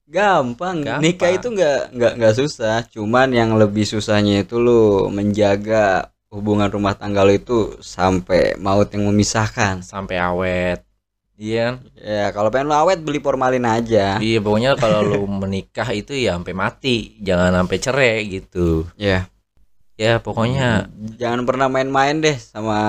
Gampang. 0.03 0.83
Gampang. 0.83 0.99
Nikah 0.99 1.31
itu 1.31 1.47
nggak 1.47 1.95
nggak 1.95 2.13
nggak 2.19 2.35
susah. 2.35 2.83
Cuman 2.91 3.31
yang 3.31 3.55
lebih 3.55 3.87
susahnya 3.87 4.43
itu 4.43 4.59
lu 4.59 5.07
menjaga 5.07 6.11
hubungan 6.33 6.65
rumah 6.67 6.93
tangga 6.93 7.21
lu 7.21 7.31
itu 7.31 7.57
sampai 7.79 8.57
maut 8.57 8.89
yang 8.89 9.05
memisahkan. 9.05 9.79
sampai 9.81 10.17
awet 10.17 10.81
iya 11.33 11.65
kan? 11.67 11.75
Ya, 11.95 12.25
kalau 12.29 12.49
pengen 12.49 12.67
lu 12.67 12.75
awet 12.75 12.99
beli 12.99 13.17
formalin 13.17 13.61
aja. 13.63 14.17
iya 14.17 14.37
pokoknya 14.37 14.73
kalau 14.75 15.01
lu 15.03 15.19
menikah 15.41 15.89
itu 15.89 16.11
ya 16.11 16.33
sampai 16.33 16.53
mati 16.53 16.95
jangan 17.19 17.53
sampai 17.55 17.77
cerai 17.77 18.17
gitu 18.27 18.89
Ya. 18.95 19.29
ya 19.93 20.17
pokoknya 20.17 20.89
Jangan 21.15 21.41
pernah 21.43 21.67
main-main 21.67 22.17
deh 22.17 22.33
sama 22.35 22.79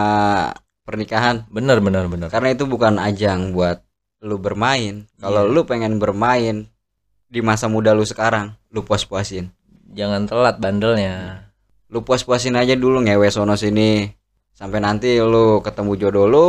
pernikahan. 0.82 1.44
bener 1.48 1.80
bener 1.80 2.04
bener 2.06 2.28
Karena 2.28 2.50
itu 2.50 2.64
bukan 2.64 2.96
ajang 2.96 3.52
buat 3.52 3.84
lu 4.20 4.36
bermain. 4.36 5.04
Kalau 5.16 5.44
Iya. 5.44 5.52
lu 5.52 5.60
pengen 5.64 5.96
bermain 5.96 6.68
di 7.28 7.40
masa 7.40 7.66
muda 7.66 7.92
lu 7.92 8.04
sekarang, 8.04 8.56
lu 8.70 8.80
puas-puasin. 8.80 9.52
jangan 9.90 10.24
telat 10.24 10.56
bandelnya 10.58 11.44
Lu 11.94 12.02
puas-puasin 12.02 12.58
aja 12.58 12.74
dulu 12.74 12.98
ngewe 13.00 13.30
sono 13.30 13.54
sini. 13.54 14.10
Sampai 14.50 14.82
nanti 14.82 15.14
lu 15.18 15.62
ketemu 15.62 15.94
jodoh 15.94 16.26
lu, 16.26 16.48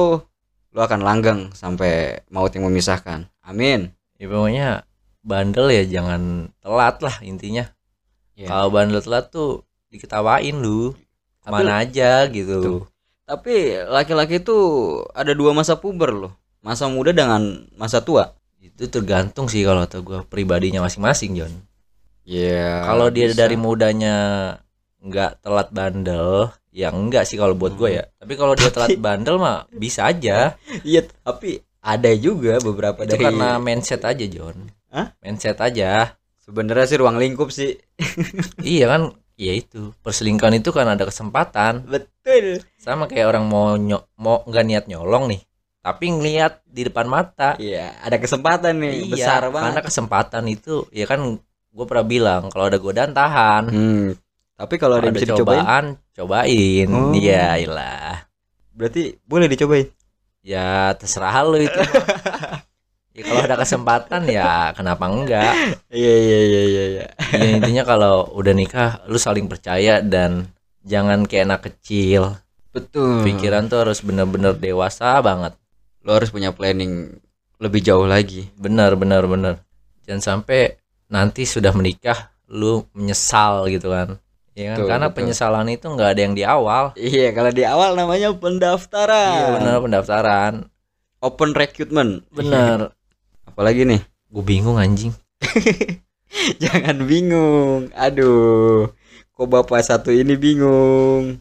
lu 0.74 0.80
akan 0.82 1.02
langgeng 1.02 1.54
sampai 1.54 2.26
maut 2.34 2.50
yang 2.50 2.66
memisahkan. 2.66 3.30
Amin. 3.46 3.94
ya 4.16 4.26
pokoknya 4.26 4.68
bandel 5.22 5.68
ya 5.70 5.84
jangan 5.84 6.48
telat 6.64 6.96
lah 7.04 7.20
intinya 7.20 7.68
Iya. 8.34 8.48
kalau 8.48 8.72
bandel 8.72 9.04
telat 9.04 9.28
tuh 9.28 9.68
diketawain 9.92 10.56
lu 10.56 10.96
ke 11.44 11.50
mana 11.52 11.84
aja 11.84 12.24
gitu 12.32 12.56
Tuh. 12.64 12.84
Tapi 13.28 13.76
laki-laki 13.86 14.40
itu 14.40 14.56
ada 15.12 15.36
dua 15.36 15.52
masa 15.52 15.76
puber 15.76 16.16
loh. 16.16 16.34
Masa 16.64 16.88
muda 16.88 17.12
dengan 17.12 17.68
masa 17.76 18.00
tua. 18.02 18.32
itu 18.58 18.88
tergantung 18.90 19.46
sih 19.46 19.62
kalau 19.62 19.86
kata 19.86 20.02
gue 20.02 20.20
pribadinya 20.26 20.82
masing-masing 20.82 21.38
John 21.38 21.54
Ya. 22.26 22.82
kalau 22.88 23.14
dia 23.14 23.30
bisa. 23.30 23.46
dari 23.46 23.54
mudanya 23.54 24.16
nggak 25.00 25.40
telat 25.40 25.70
bandel 25.70 26.50
ya 26.70 26.90
enggak 26.90 27.24
sih 27.24 27.36
kalau 27.36 27.54
buat 27.54 27.74
gue 27.74 27.90
ya 27.94 28.04
tapi 28.16 28.34
kalau 28.34 28.54
dia 28.54 28.68
telat 28.68 28.96
bandel 28.98 29.36
mah 29.36 29.68
bisa 29.70 30.06
aja 30.06 30.56
Iya, 30.84 31.04
tapi 31.22 31.60
ada 31.80 32.12
juga 32.14 32.58
beberapa 32.60 33.02
itu 33.02 33.14
dari 33.14 33.24
karena 33.24 33.58
mindset 33.58 34.02
aja 34.02 34.26
John 34.26 34.72
Hah? 34.90 35.14
mindset 35.20 35.58
aja 35.58 36.16
sebenarnya 36.40 36.86
sih 36.86 36.98
ruang 36.98 37.18
lingkup 37.18 37.50
sih. 37.50 37.74
iya 38.62 38.86
kan 38.88 39.02
ya 39.36 39.52
itu 39.52 39.92
perselingkuhan 40.00 40.56
itu 40.56 40.70
kan 40.70 40.88
ada 40.88 41.04
kesempatan 41.04 41.84
Betul. 41.84 42.64
sama 42.76 43.06
kayak 43.06 43.28
orang 43.28 43.46
mau 43.46 43.76
nyo- 43.76 44.08
mau 44.16 44.42
nggak 44.42 44.66
niat 44.66 44.86
nyolong 44.86 45.28
nih 45.28 45.42
tapi 45.80 46.10
ngeliat 46.10 46.66
di 46.66 46.82
depan 46.82 47.06
mata 47.06 47.54
Iya, 47.56 47.94
ada 48.00 48.16
kesempatan 48.16 48.74
nih 48.76 48.94
iya 49.04 49.12
besar 49.12 49.42
karena 49.46 49.54
banget. 49.76 49.84
kesempatan 49.86 50.44
itu 50.48 50.88
ya 50.90 51.06
kan 51.06 51.38
gue 51.70 51.86
pernah 51.86 52.04
bilang 52.04 52.42
kalau 52.48 52.66
ada 52.66 52.80
godaan 52.80 53.12
tahan 53.12 53.64
Hmm. 53.68 54.08
Tapi 54.56 54.76
kalau 54.80 54.96
ada 54.96 55.06
yang 55.06 55.16
ada 55.16 55.20
bisa 55.20 55.28
dicobain, 55.36 55.60
cobaan 55.60 55.86
cobain 56.16 56.88
Oh. 56.88 57.12
iya 57.12 57.60
ilah 57.60 58.24
berarti 58.72 59.20
boleh 59.24 59.48
dicobain. 59.48 59.88
ya 60.40 60.96
terserah 60.96 61.44
lu 61.44 61.60
itu 61.60 61.76
ya 63.16 63.22
kalau 63.24 63.42
ada 63.42 63.56
kesempatan 63.58 64.22
ya 64.28 64.72
kenapa 64.72 65.08
enggak 65.08 65.54
Iya 65.90 66.14
iya 66.16 66.40
iya 66.44 66.62
iya 66.64 66.84
iya. 66.88 67.06
ya 67.34 67.48
intinya 67.56 67.84
kalau 67.84 68.30
udah 68.32 68.52
nikah 68.52 69.04
lu 69.08 69.16
saling 69.16 69.48
percaya 69.48 70.00
dan 70.00 70.52
jangan 70.84 71.24
kayak 71.26 71.46
anak 71.48 71.62
kecil 71.68 72.36
Betul. 72.70 73.24
pikiran 73.24 73.68
tuh 73.68 73.88
harus 73.88 74.04
bener-bener 74.04 74.54
dewasa 74.54 75.20
banget 75.20 75.56
lo 76.04 76.14
harus 76.14 76.30
punya 76.30 76.52
planning 76.52 77.18
lebih 77.58 77.80
jauh 77.82 78.06
lagi. 78.06 78.52
bener 78.60 78.94
bener 78.94 79.24
bener 79.26 79.56
jangan 80.06 80.44
sampai 80.44 80.76
nanti 81.08 81.48
sudah 81.48 81.72
menikah 81.72 82.30
lu 82.46 82.86
menyesal 82.94 83.66
gitu 83.68 83.90
kan 83.90 84.20
ya 84.56 84.72
kan 84.72 84.78
Betul, 84.80 84.88
karena 84.88 85.08
betul. 85.08 85.18
penyesalan 85.22 85.68
itu 85.70 85.86
nggak 85.86 86.10
ada 86.10 86.22
yang 86.22 86.34
di 86.34 86.44
awal 86.44 86.84
Iya, 86.96 87.28
kalau 87.32 87.52
di 87.52 87.64
awal 87.64 87.94
namanya 87.94 88.32
pendaftaran. 88.34 89.36
iya 89.36 89.46
bener 89.54 89.76
pendaftaran 89.80 90.54
Open 91.20 91.52
recruitment. 91.52 92.24
bener 92.32 92.96
Apalagi 93.50 93.84
nih, 93.84 94.02
gue 94.30 94.44
bingung 94.44 94.76
anjing 94.76 95.12
Jangan 96.60 97.06
bingung. 97.06 97.88
Aduh. 97.94 98.92
Kok 99.32 99.48
bapak 99.48 99.82
satu 99.82 100.12
ini 100.12 100.36
bingung? 100.36 101.40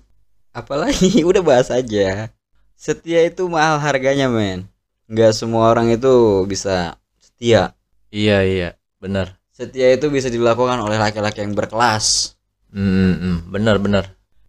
Apalagi 0.50 1.22
udah 1.28 1.42
bahas 1.42 1.70
aja. 1.70 2.30
Setia 2.74 3.24
itu 3.24 3.46
mahal 3.46 3.78
harganya, 3.78 4.26
men. 4.26 4.66
Nggak 5.06 5.34
semua 5.34 5.68
orang 5.68 5.90
itu 5.90 6.10
bisa 6.44 6.94
setia. 7.18 7.74
iya 8.08 8.40
iya 8.40 8.68
benar 8.96 9.36
Setia 9.50 9.90
itu 9.90 10.06
bisa 10.08 10.26
dilakukan 10.26 10.78
oleh 10.78 10.96
laki-laki 10.96 11.42
yang 11.42 11.52
berkelas. 11.52 12.33
Hmm, 12.74 13.48
benar 13.48 13.78
benar 13.78 14.04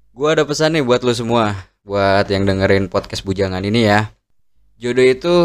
Gua 0.09 0.31
ada 0.31 0.41
pesan 0.41 0.73
nih 0.73 0.81
buat 0.81 1.03
lu 1.03 1.11
semua, 1.11 1.53
buat 1.81 2.23
yang 2.25 2.43
dengerin 2.43 2.87
podcast 2.87 3.21
bujangan 3.21 3.59
ini 3.61 3.83
ya. 3.83 4.15
Jodoh 4.75 5.03
itu 5.03 5.35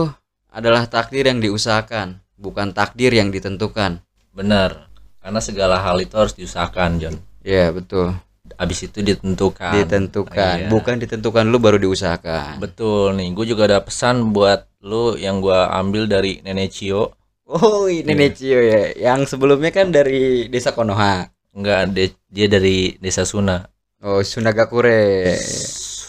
adalah 0.47 0.87
takdir 0.87 1.27
yang 1.27 1.39
diusahakan, 1.39 2.23
bukan 2.37 2.71
takdir 2.71 3.11
yang 3.11 3.29
ditentukan. 3.29 3.99
benar 4.31 4.87
karena 5.19 5.39
segala 5.39 5.77
hal 5.77 5.99
itu 5.99 6.15
harus 6.15 6.33
diusahakan 6.33 6.97
John 6.97 7.17
Ya, 7.41 7.69
betul. 7.69 8.15
abis 8.57 8.87
itu 8.87 8.99
ditentukan 9.01 9.75
Ditentukan, 9.75 10.57
Iya. 10.57 10.69
bukan 10.71 10.97
ditentukan 10.97 11.45
lu 11.45 11.59
baru 11.59 11.77
diusahakan. 11.77 12.57
betul 12.59 13.13
nih 13.15 13.31
gue 13.31 13.47
juga 13.47 13.67
ada 13.67 13.83
pesan 13.83 14.31
buat 14.31 14.71
lu 14.81 15.15
yang 15.15 15.43
gue 15.43 15.55
ambil 15.55 16.07
dari 16.07 16.39
nenek 16.41 16.71
Cio 16.71 17.19
Oh, 17.45 17.91
Nenek 17.91 18.39
Cio 18.39 18.63
ya. 18.63 18.95
Yang 18.95 19.35
sebelumnya 19.35 19.75
kan 19.75 19.91
dari 19.91 20.47
Desa 20.47 20.71
Konoha. 20.71 21.27
Enggak 21.53 21.91
de- 21.91 22.19
dia 22.27 22.47
dari 22.47 22.95
desa 22.97 23.23
Suna 23.23 23.67
Oh, 24.01 24.21
Sunagakure. 24.21 25.29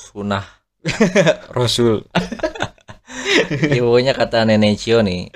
Sunah 0.07 0.47
Rasul. 1.51 2.07
Ya, 3.51 3.81
pokoknya 3.81 4.13
kata 4.13 4.43
nenek 4.43 4.77
Cio 4.77 4.99
nih 4.99 5.27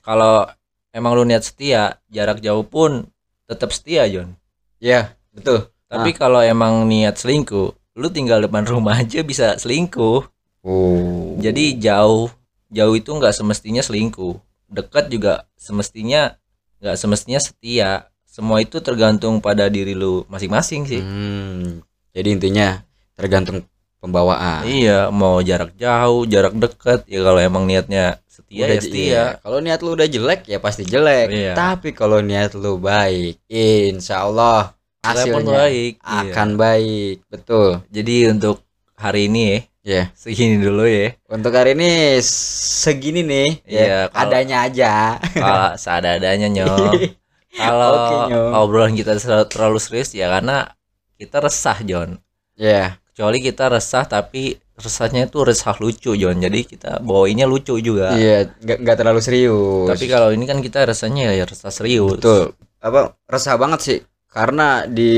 kalau 0.00 0.44
emang 0.90 1.14
lu 1.14 1.22
niat 1.22 1.40
setia 1.40 1.96
jarak 2.08 2.38
jauh 2.38 2.62
pun 2.62 3.06
tetap 3.44 3.70
setia 3.70 4.04
John 4.04 4.34
Ya, 4.76 5.14
betul. 5.30 5.70
tapi 5.86 6.12
kalau 6.12 6.40
emang 6.40 6.84
niat 6.84 7.14
selingkuh 7.14 7.70
lu 7.94 8.08
tinggal 8.08 8.38
depan 8.40 8.64
rumah 8.64 8.98
aja 8.98 9.22
bisa 9.22 9.54
selingkuh 9.54 10.26
Oh. 10.60 11.36
jadi 11.38 11.76
jauh 11.76 12.32
jauh 12.68 12.94
itu 12.94 13.06
nggak 13.06 13.32
semestinya 13.32 13.80
selingkuh 13.80 14.34
dekat 14.66 15.06
juga 15.06 15.44
semestinya 15.54 16.34
nggak 16.78 16.96
semestinya 16.96 17.36
setia 17.38 17.90
semua 18.34 18.58
itu 18.58 18.82
tergantung 18.82 19.38
pada 19.38 19.68
diri 19.68 19.94
lu 19.94 20.26
masing-masing 20.26 20.82
sih 20.84 20.98
Hmm, 20.98 21.78
jadi 22.10 22.28
intinya 22.28 22.82
tergantung 23.14 23.62
pembawaan. 24.00 24.66
iya 24.66 25.06
mau 25.08 25.38
jarak 25.40 25.70
jauh 25.74 26.26
jarak 26.26 26.50
dekat 26.52 27.06
ya 27.06 27.22
kalau 27.22 27.38
emang 27.38 27.62
niatnya 27.62 28.18
setia 28.26 28.66
Udah 28.66 28.74
ya 28.74 28.80
setia 28.82 29.00
iya. 29.00 29.24
Kalau 29.38 29.58
niat 29.58 29.80
lu 29.80 29.94
udah 29.94 30.04
jelek 30.04 30.40
ya 30.44 30.58
pasti 30.58 30.82
jelek. 30.82 31.30
Iya. 31.30 31.52
Tapi 31.54 31.94
kalau 31.94 32.18
niat 32.18 32.52
lu 32.52 32.76
baik, 32.76 33.38
insya 33.46 34.26
Allah 34.26 34.74
Hasilnya 35.00 35.46
baik 35.46 35.92
iya. 35.96 36.20
akan 36.26 36.48
baik. 36.54 37.16
Betul. 37.28 37.86
jadi 37.88 38.34
untuk 38.34 38.66
hari 38.96 39.30
ini 39.30 39.42
ya 39.46 39.60
Ya. 39.84 40.02
segini 40.12 40.58
dulu 40.58 40.84
ya 40.84 41.12
Untuk 41.28 41.52
hari 41.52 41.72
ini 41.72 42.16
segini 42.18 43.20
nih. 43.20 43.48
Iya, 43.62 43.84
ya, 43.84 43.98
kalau- 44.08 44.20
adanya 44.26 44.56
aja. 44.64 44.92
kalau 45.32 45.70
seadanya 45.76 46.48
nyok 46.50 47.14
kalau 47.56 48.26
Nyok. 48.26 48.50
obrolan 48.58 48.92
kita 48.92 49.14
ter- 49.14 49.46
terlalu 49.46 49.78
serius 49.78 50.10
ya 50.10 50.26
karena 50.28 50.74
kita 51.14 51.38
resah 51.38 51.78
John 51.80 52.18
Ya. 52.54 52.98
kecuali 53.08 53.38
kita 53.38 53.66
resah 53.68 54.02
tapi 54.04 54.54
resahnya 54.74 55.24
itu 55.24 55.38
resah 55.40 55.74
lucu 55.74 56.12
John 56.12 56.36
jadi 56.36 56.60
kita 56.60 56.98
bawainnya 57.00 57.46
lucu 57.46 57.78
juga 57.78 58.10
Iya, 58.12 58.50
nggak 58.52 58.78
nggak 58.80 58.96
terlalu 58.96 59.20
serius. 59.20 59.86
tapi 59.86 60.04
kalau 60.06 60.30
ini 60.30 60.44
kan 60.44 60.58
kita 60.58 60.82
resahnya 60.84 61.30
ya 61.30 61.44
resah 61.44 61.70
serius 61.70 62.18
betul. 62.18 62.54
Apa 62.78 63.14
resah 63.24 63.54
banget 63.54 63.80
sih? 63.80 63.98
Karena 64.28 64.82
di 64.84 65.14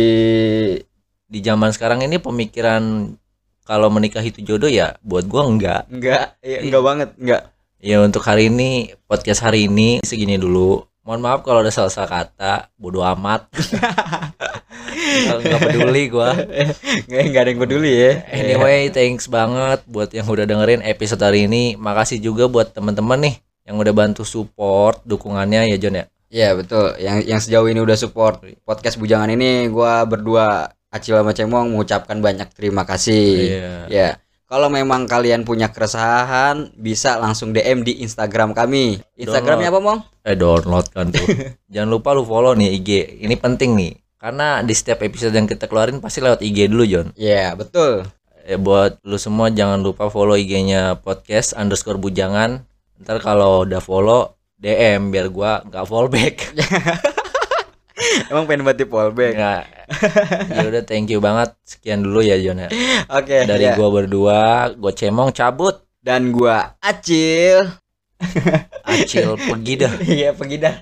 di 1.27 1.39
zaman 1.41 1.73
sekarang 1.73 2.01
ini 2.01 2.17
pemikiran 2.17 3.11
kalau 3.65 3.89
menikah 3.89 4.23
itu 4.23 4.39
jodoh 4.41 4.71
ya 4.71 4.95
buat 5.01 5.27
gua 5.27 5.43
enggak 5.45 5.91
enggak, 5.91 6.39
iya, 6.39 6.63
enggak 6.63 6.83
banget, 6.85 7.09
enggak. 7.19 7.43
ya 7.77 7.97
untuk 7.99 8.23
hari 8.23 8.47
ini 8.47 8.71
podcast 9.05 9.43
hari 9.43 9.67
ini 9.67 9.99
segini 10.01 10.39
dulu 10.39 10.87
mohon 11.07 11.23
maaf 11.23 11.41
kalau 11.41 11.63
ada 11.63 11.71
salah-salah 11.71 12.11
kata 12.11 12.55
bodoh 12.75 13.07
amat 13.07 13.47
Nggak- 14.97 15.41
nggak 15.45 15.61
peduli 15.63 16.03
gua 16.09 16.31
Enggak, 16.35 17.23
enggak 17.23 17.43
ada 17.43 17.51
yang 17.53 17.61
peduli 17.61 17.93
ya. 17.95 18.13
Anyway, 18.27 18.91
thanks 18.91 19.29
banget 19.29 19.81
buat 19.87 20.11
yang 20.11 20.27
udah 20.27 20.45
dengerin 20.45 20.81
episode 20.83 21.21
hari 21.21 21.47
ini. 21.47 21.77
Makasih 21.77 22.19
juga 22.19 22.49
buat 22.49 22.73
teman-teman 22.73 23.21
nih 23.23 23.35
yang 23.65 23.77
udah 23.77 23.93
bantu 23.93 24.23
support 24.25 25.03
dukungannya 25.05 25.69
ya 25.71 25.77
John 25.79 26.01
ya. 26.01 26.05
Iya, 26.27 26.49
betul. 26.59 26.97
Yang 26.99 27.17
yang 27.29 27.41
sejauh 27.41 27.69
ini 27.69 27.79
udah 27.79 27.95
support 27.95 28.43
podcast 28.65 28.99
bujangan 28.99 29.31
ini 29.31 29.69
gua 29.69 30.03
berdua 30.03 30.71
Acil 30.89 31.19
sama 31.19 31.37
Cemong 31.37 31.71
mengucapkan 31.71 32.19
banyak 32.19 32.49
terima 32.57 32.83
kasih. 32.89 33.27
Iya. 33.37 33.71
Ya. 33.87 34.11
Kalau 34.47 34.71
memang 34.71 35.11
kalian 35.11 35.43
punya 35.43 35.75
keresahan, 35.75 36.71
bisa 36.79 37.19
langsung 37.19 37.51
DM 37.51 37.83
di 37.83 38.07
Instagram 38.07 38.55
kami. 38.55 39.03
Instagramnya 39.19 39.75
apa, 39.75 39.81
Mong? 39.83 39.99
Eh 40.23 40.39
download 40.39 40.87
kan 40.95 41.11
tuh. 41.11 41.27
Jangan 41.75 41.91
lupa 41.91 42.15
lu 42.15 42.23
follow 42.23 42.55
nih 42.55 42.79
IG. 42.79 42.91
Ini 43.27 43.35
penting 43.43 43.75
nih. 43.75 43.93
Karena 44.23 44.63
di 44.63 44.71
setiap 44.71 45.03
episode 45.03 45.35
yang 45.35 45.51
kita 45.51 45.67
keluarin 45.67 45.99
pasti 45.99 46.23
lewat 46.23 46.47
IG 46.47 46.71
dulu 46.71 46.87
John. 46.87 47.11
Iya, 47.19 47.59
betul. 47.59 48.07
Eh, 48.47 48.55
buat 48.55 49.03
lu 49.03 49.19
semua 49.19 49.51
jangan 49.51 49.83
lupa 49.83 50.07
follow 50.07 50.39
IG-nya 50.39 51.03
podcast 51.03 51.59
underscore 51.59 51.99
bujangan. 51.99 52.63
Ntar 53.03 53.19
kalau 53.19 53.67
udah 53.67 53.83
follow 53.83 54.39
DM 54.63 55.11
biar 55.11 55.27
gua 55.35 55.67
nggak 55.67 55.85
fallback. 55.91 56.35
Emang 58.31 58.45
pengen 58.45 58.63
banget 58.63 58.85
di. 58.85 59.33
Nggak. 59.33 59.63
ya 60.53 60.61
udah 60.69 60.83
thank 60.85 61.09
you 61.09 61.19
banget. 61.19 61.57
Sekian 61.63 62.05
dulu 62.05 62.21
ya 62.21 62.37
John 62.37 62.61
ya. 62.61 62.69
Oke, 63.09 63.45
dari 63.45 63.65
ya. 63.65 63.75
gua 63.75 63.89
berdua 63.91 64.41
gua 64.75 64.93
cemong 64.93 65.33
cabut 65.33 65.81
dan 66.01 66.29
gua 66.31 66.77
Acil. 66.79 67.65
acil 68.89 69.37
pergi 69.37 69.75
dah 69.77 69.93
Iya, 70.17 70.33
pergi 70.33 70.57
dah. 70.57 70.73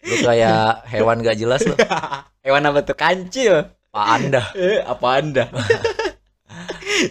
lu 0.00 0.16
kayak 0.16 0.90
hewan 0.90 1.20
gak 1.20 1.38
jelas 1.38 1.62
lu 1.62 1.76
Hewan 2.40 2.66
apa 2.66 2.82
tuh 2.82 2.96
kancil? 2.96 3.70
pak 3.90 4.06
anda 4.10 4.42
Eh, 4.54 4.82
apa 4.82 5.06
Anda? 5.18 5.44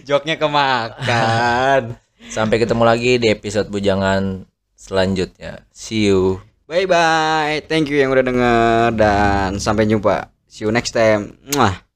Joknya 0.03 0.35
kemakan. 0.35 1.95
sampai 2.27 2.57
ketemu 2.59 2.83
lagi 2.83 3.11
di 3.17 3.27
episode 3.29 3.67
bujangan 3.67 4.43
selanjutnya 4.75 5.63
see 5.71 6.07
you 6.07 6.37
Bye 6.69 6.85
bye. 6.85 7.65
Thank 7.65 7.89
you 7.89 7.97
yang 7.97 8.13
udah 8.13 8.21
denger 8.21 8.93
dan 8.93 9.57
sampai 9.57 9.89
jumpa. 9.89 10.29
See 10.45 10.69
you 10.69 10.69
next 10.69 10.93
time. 10.93 11.41
Mwah. 11.57 11.88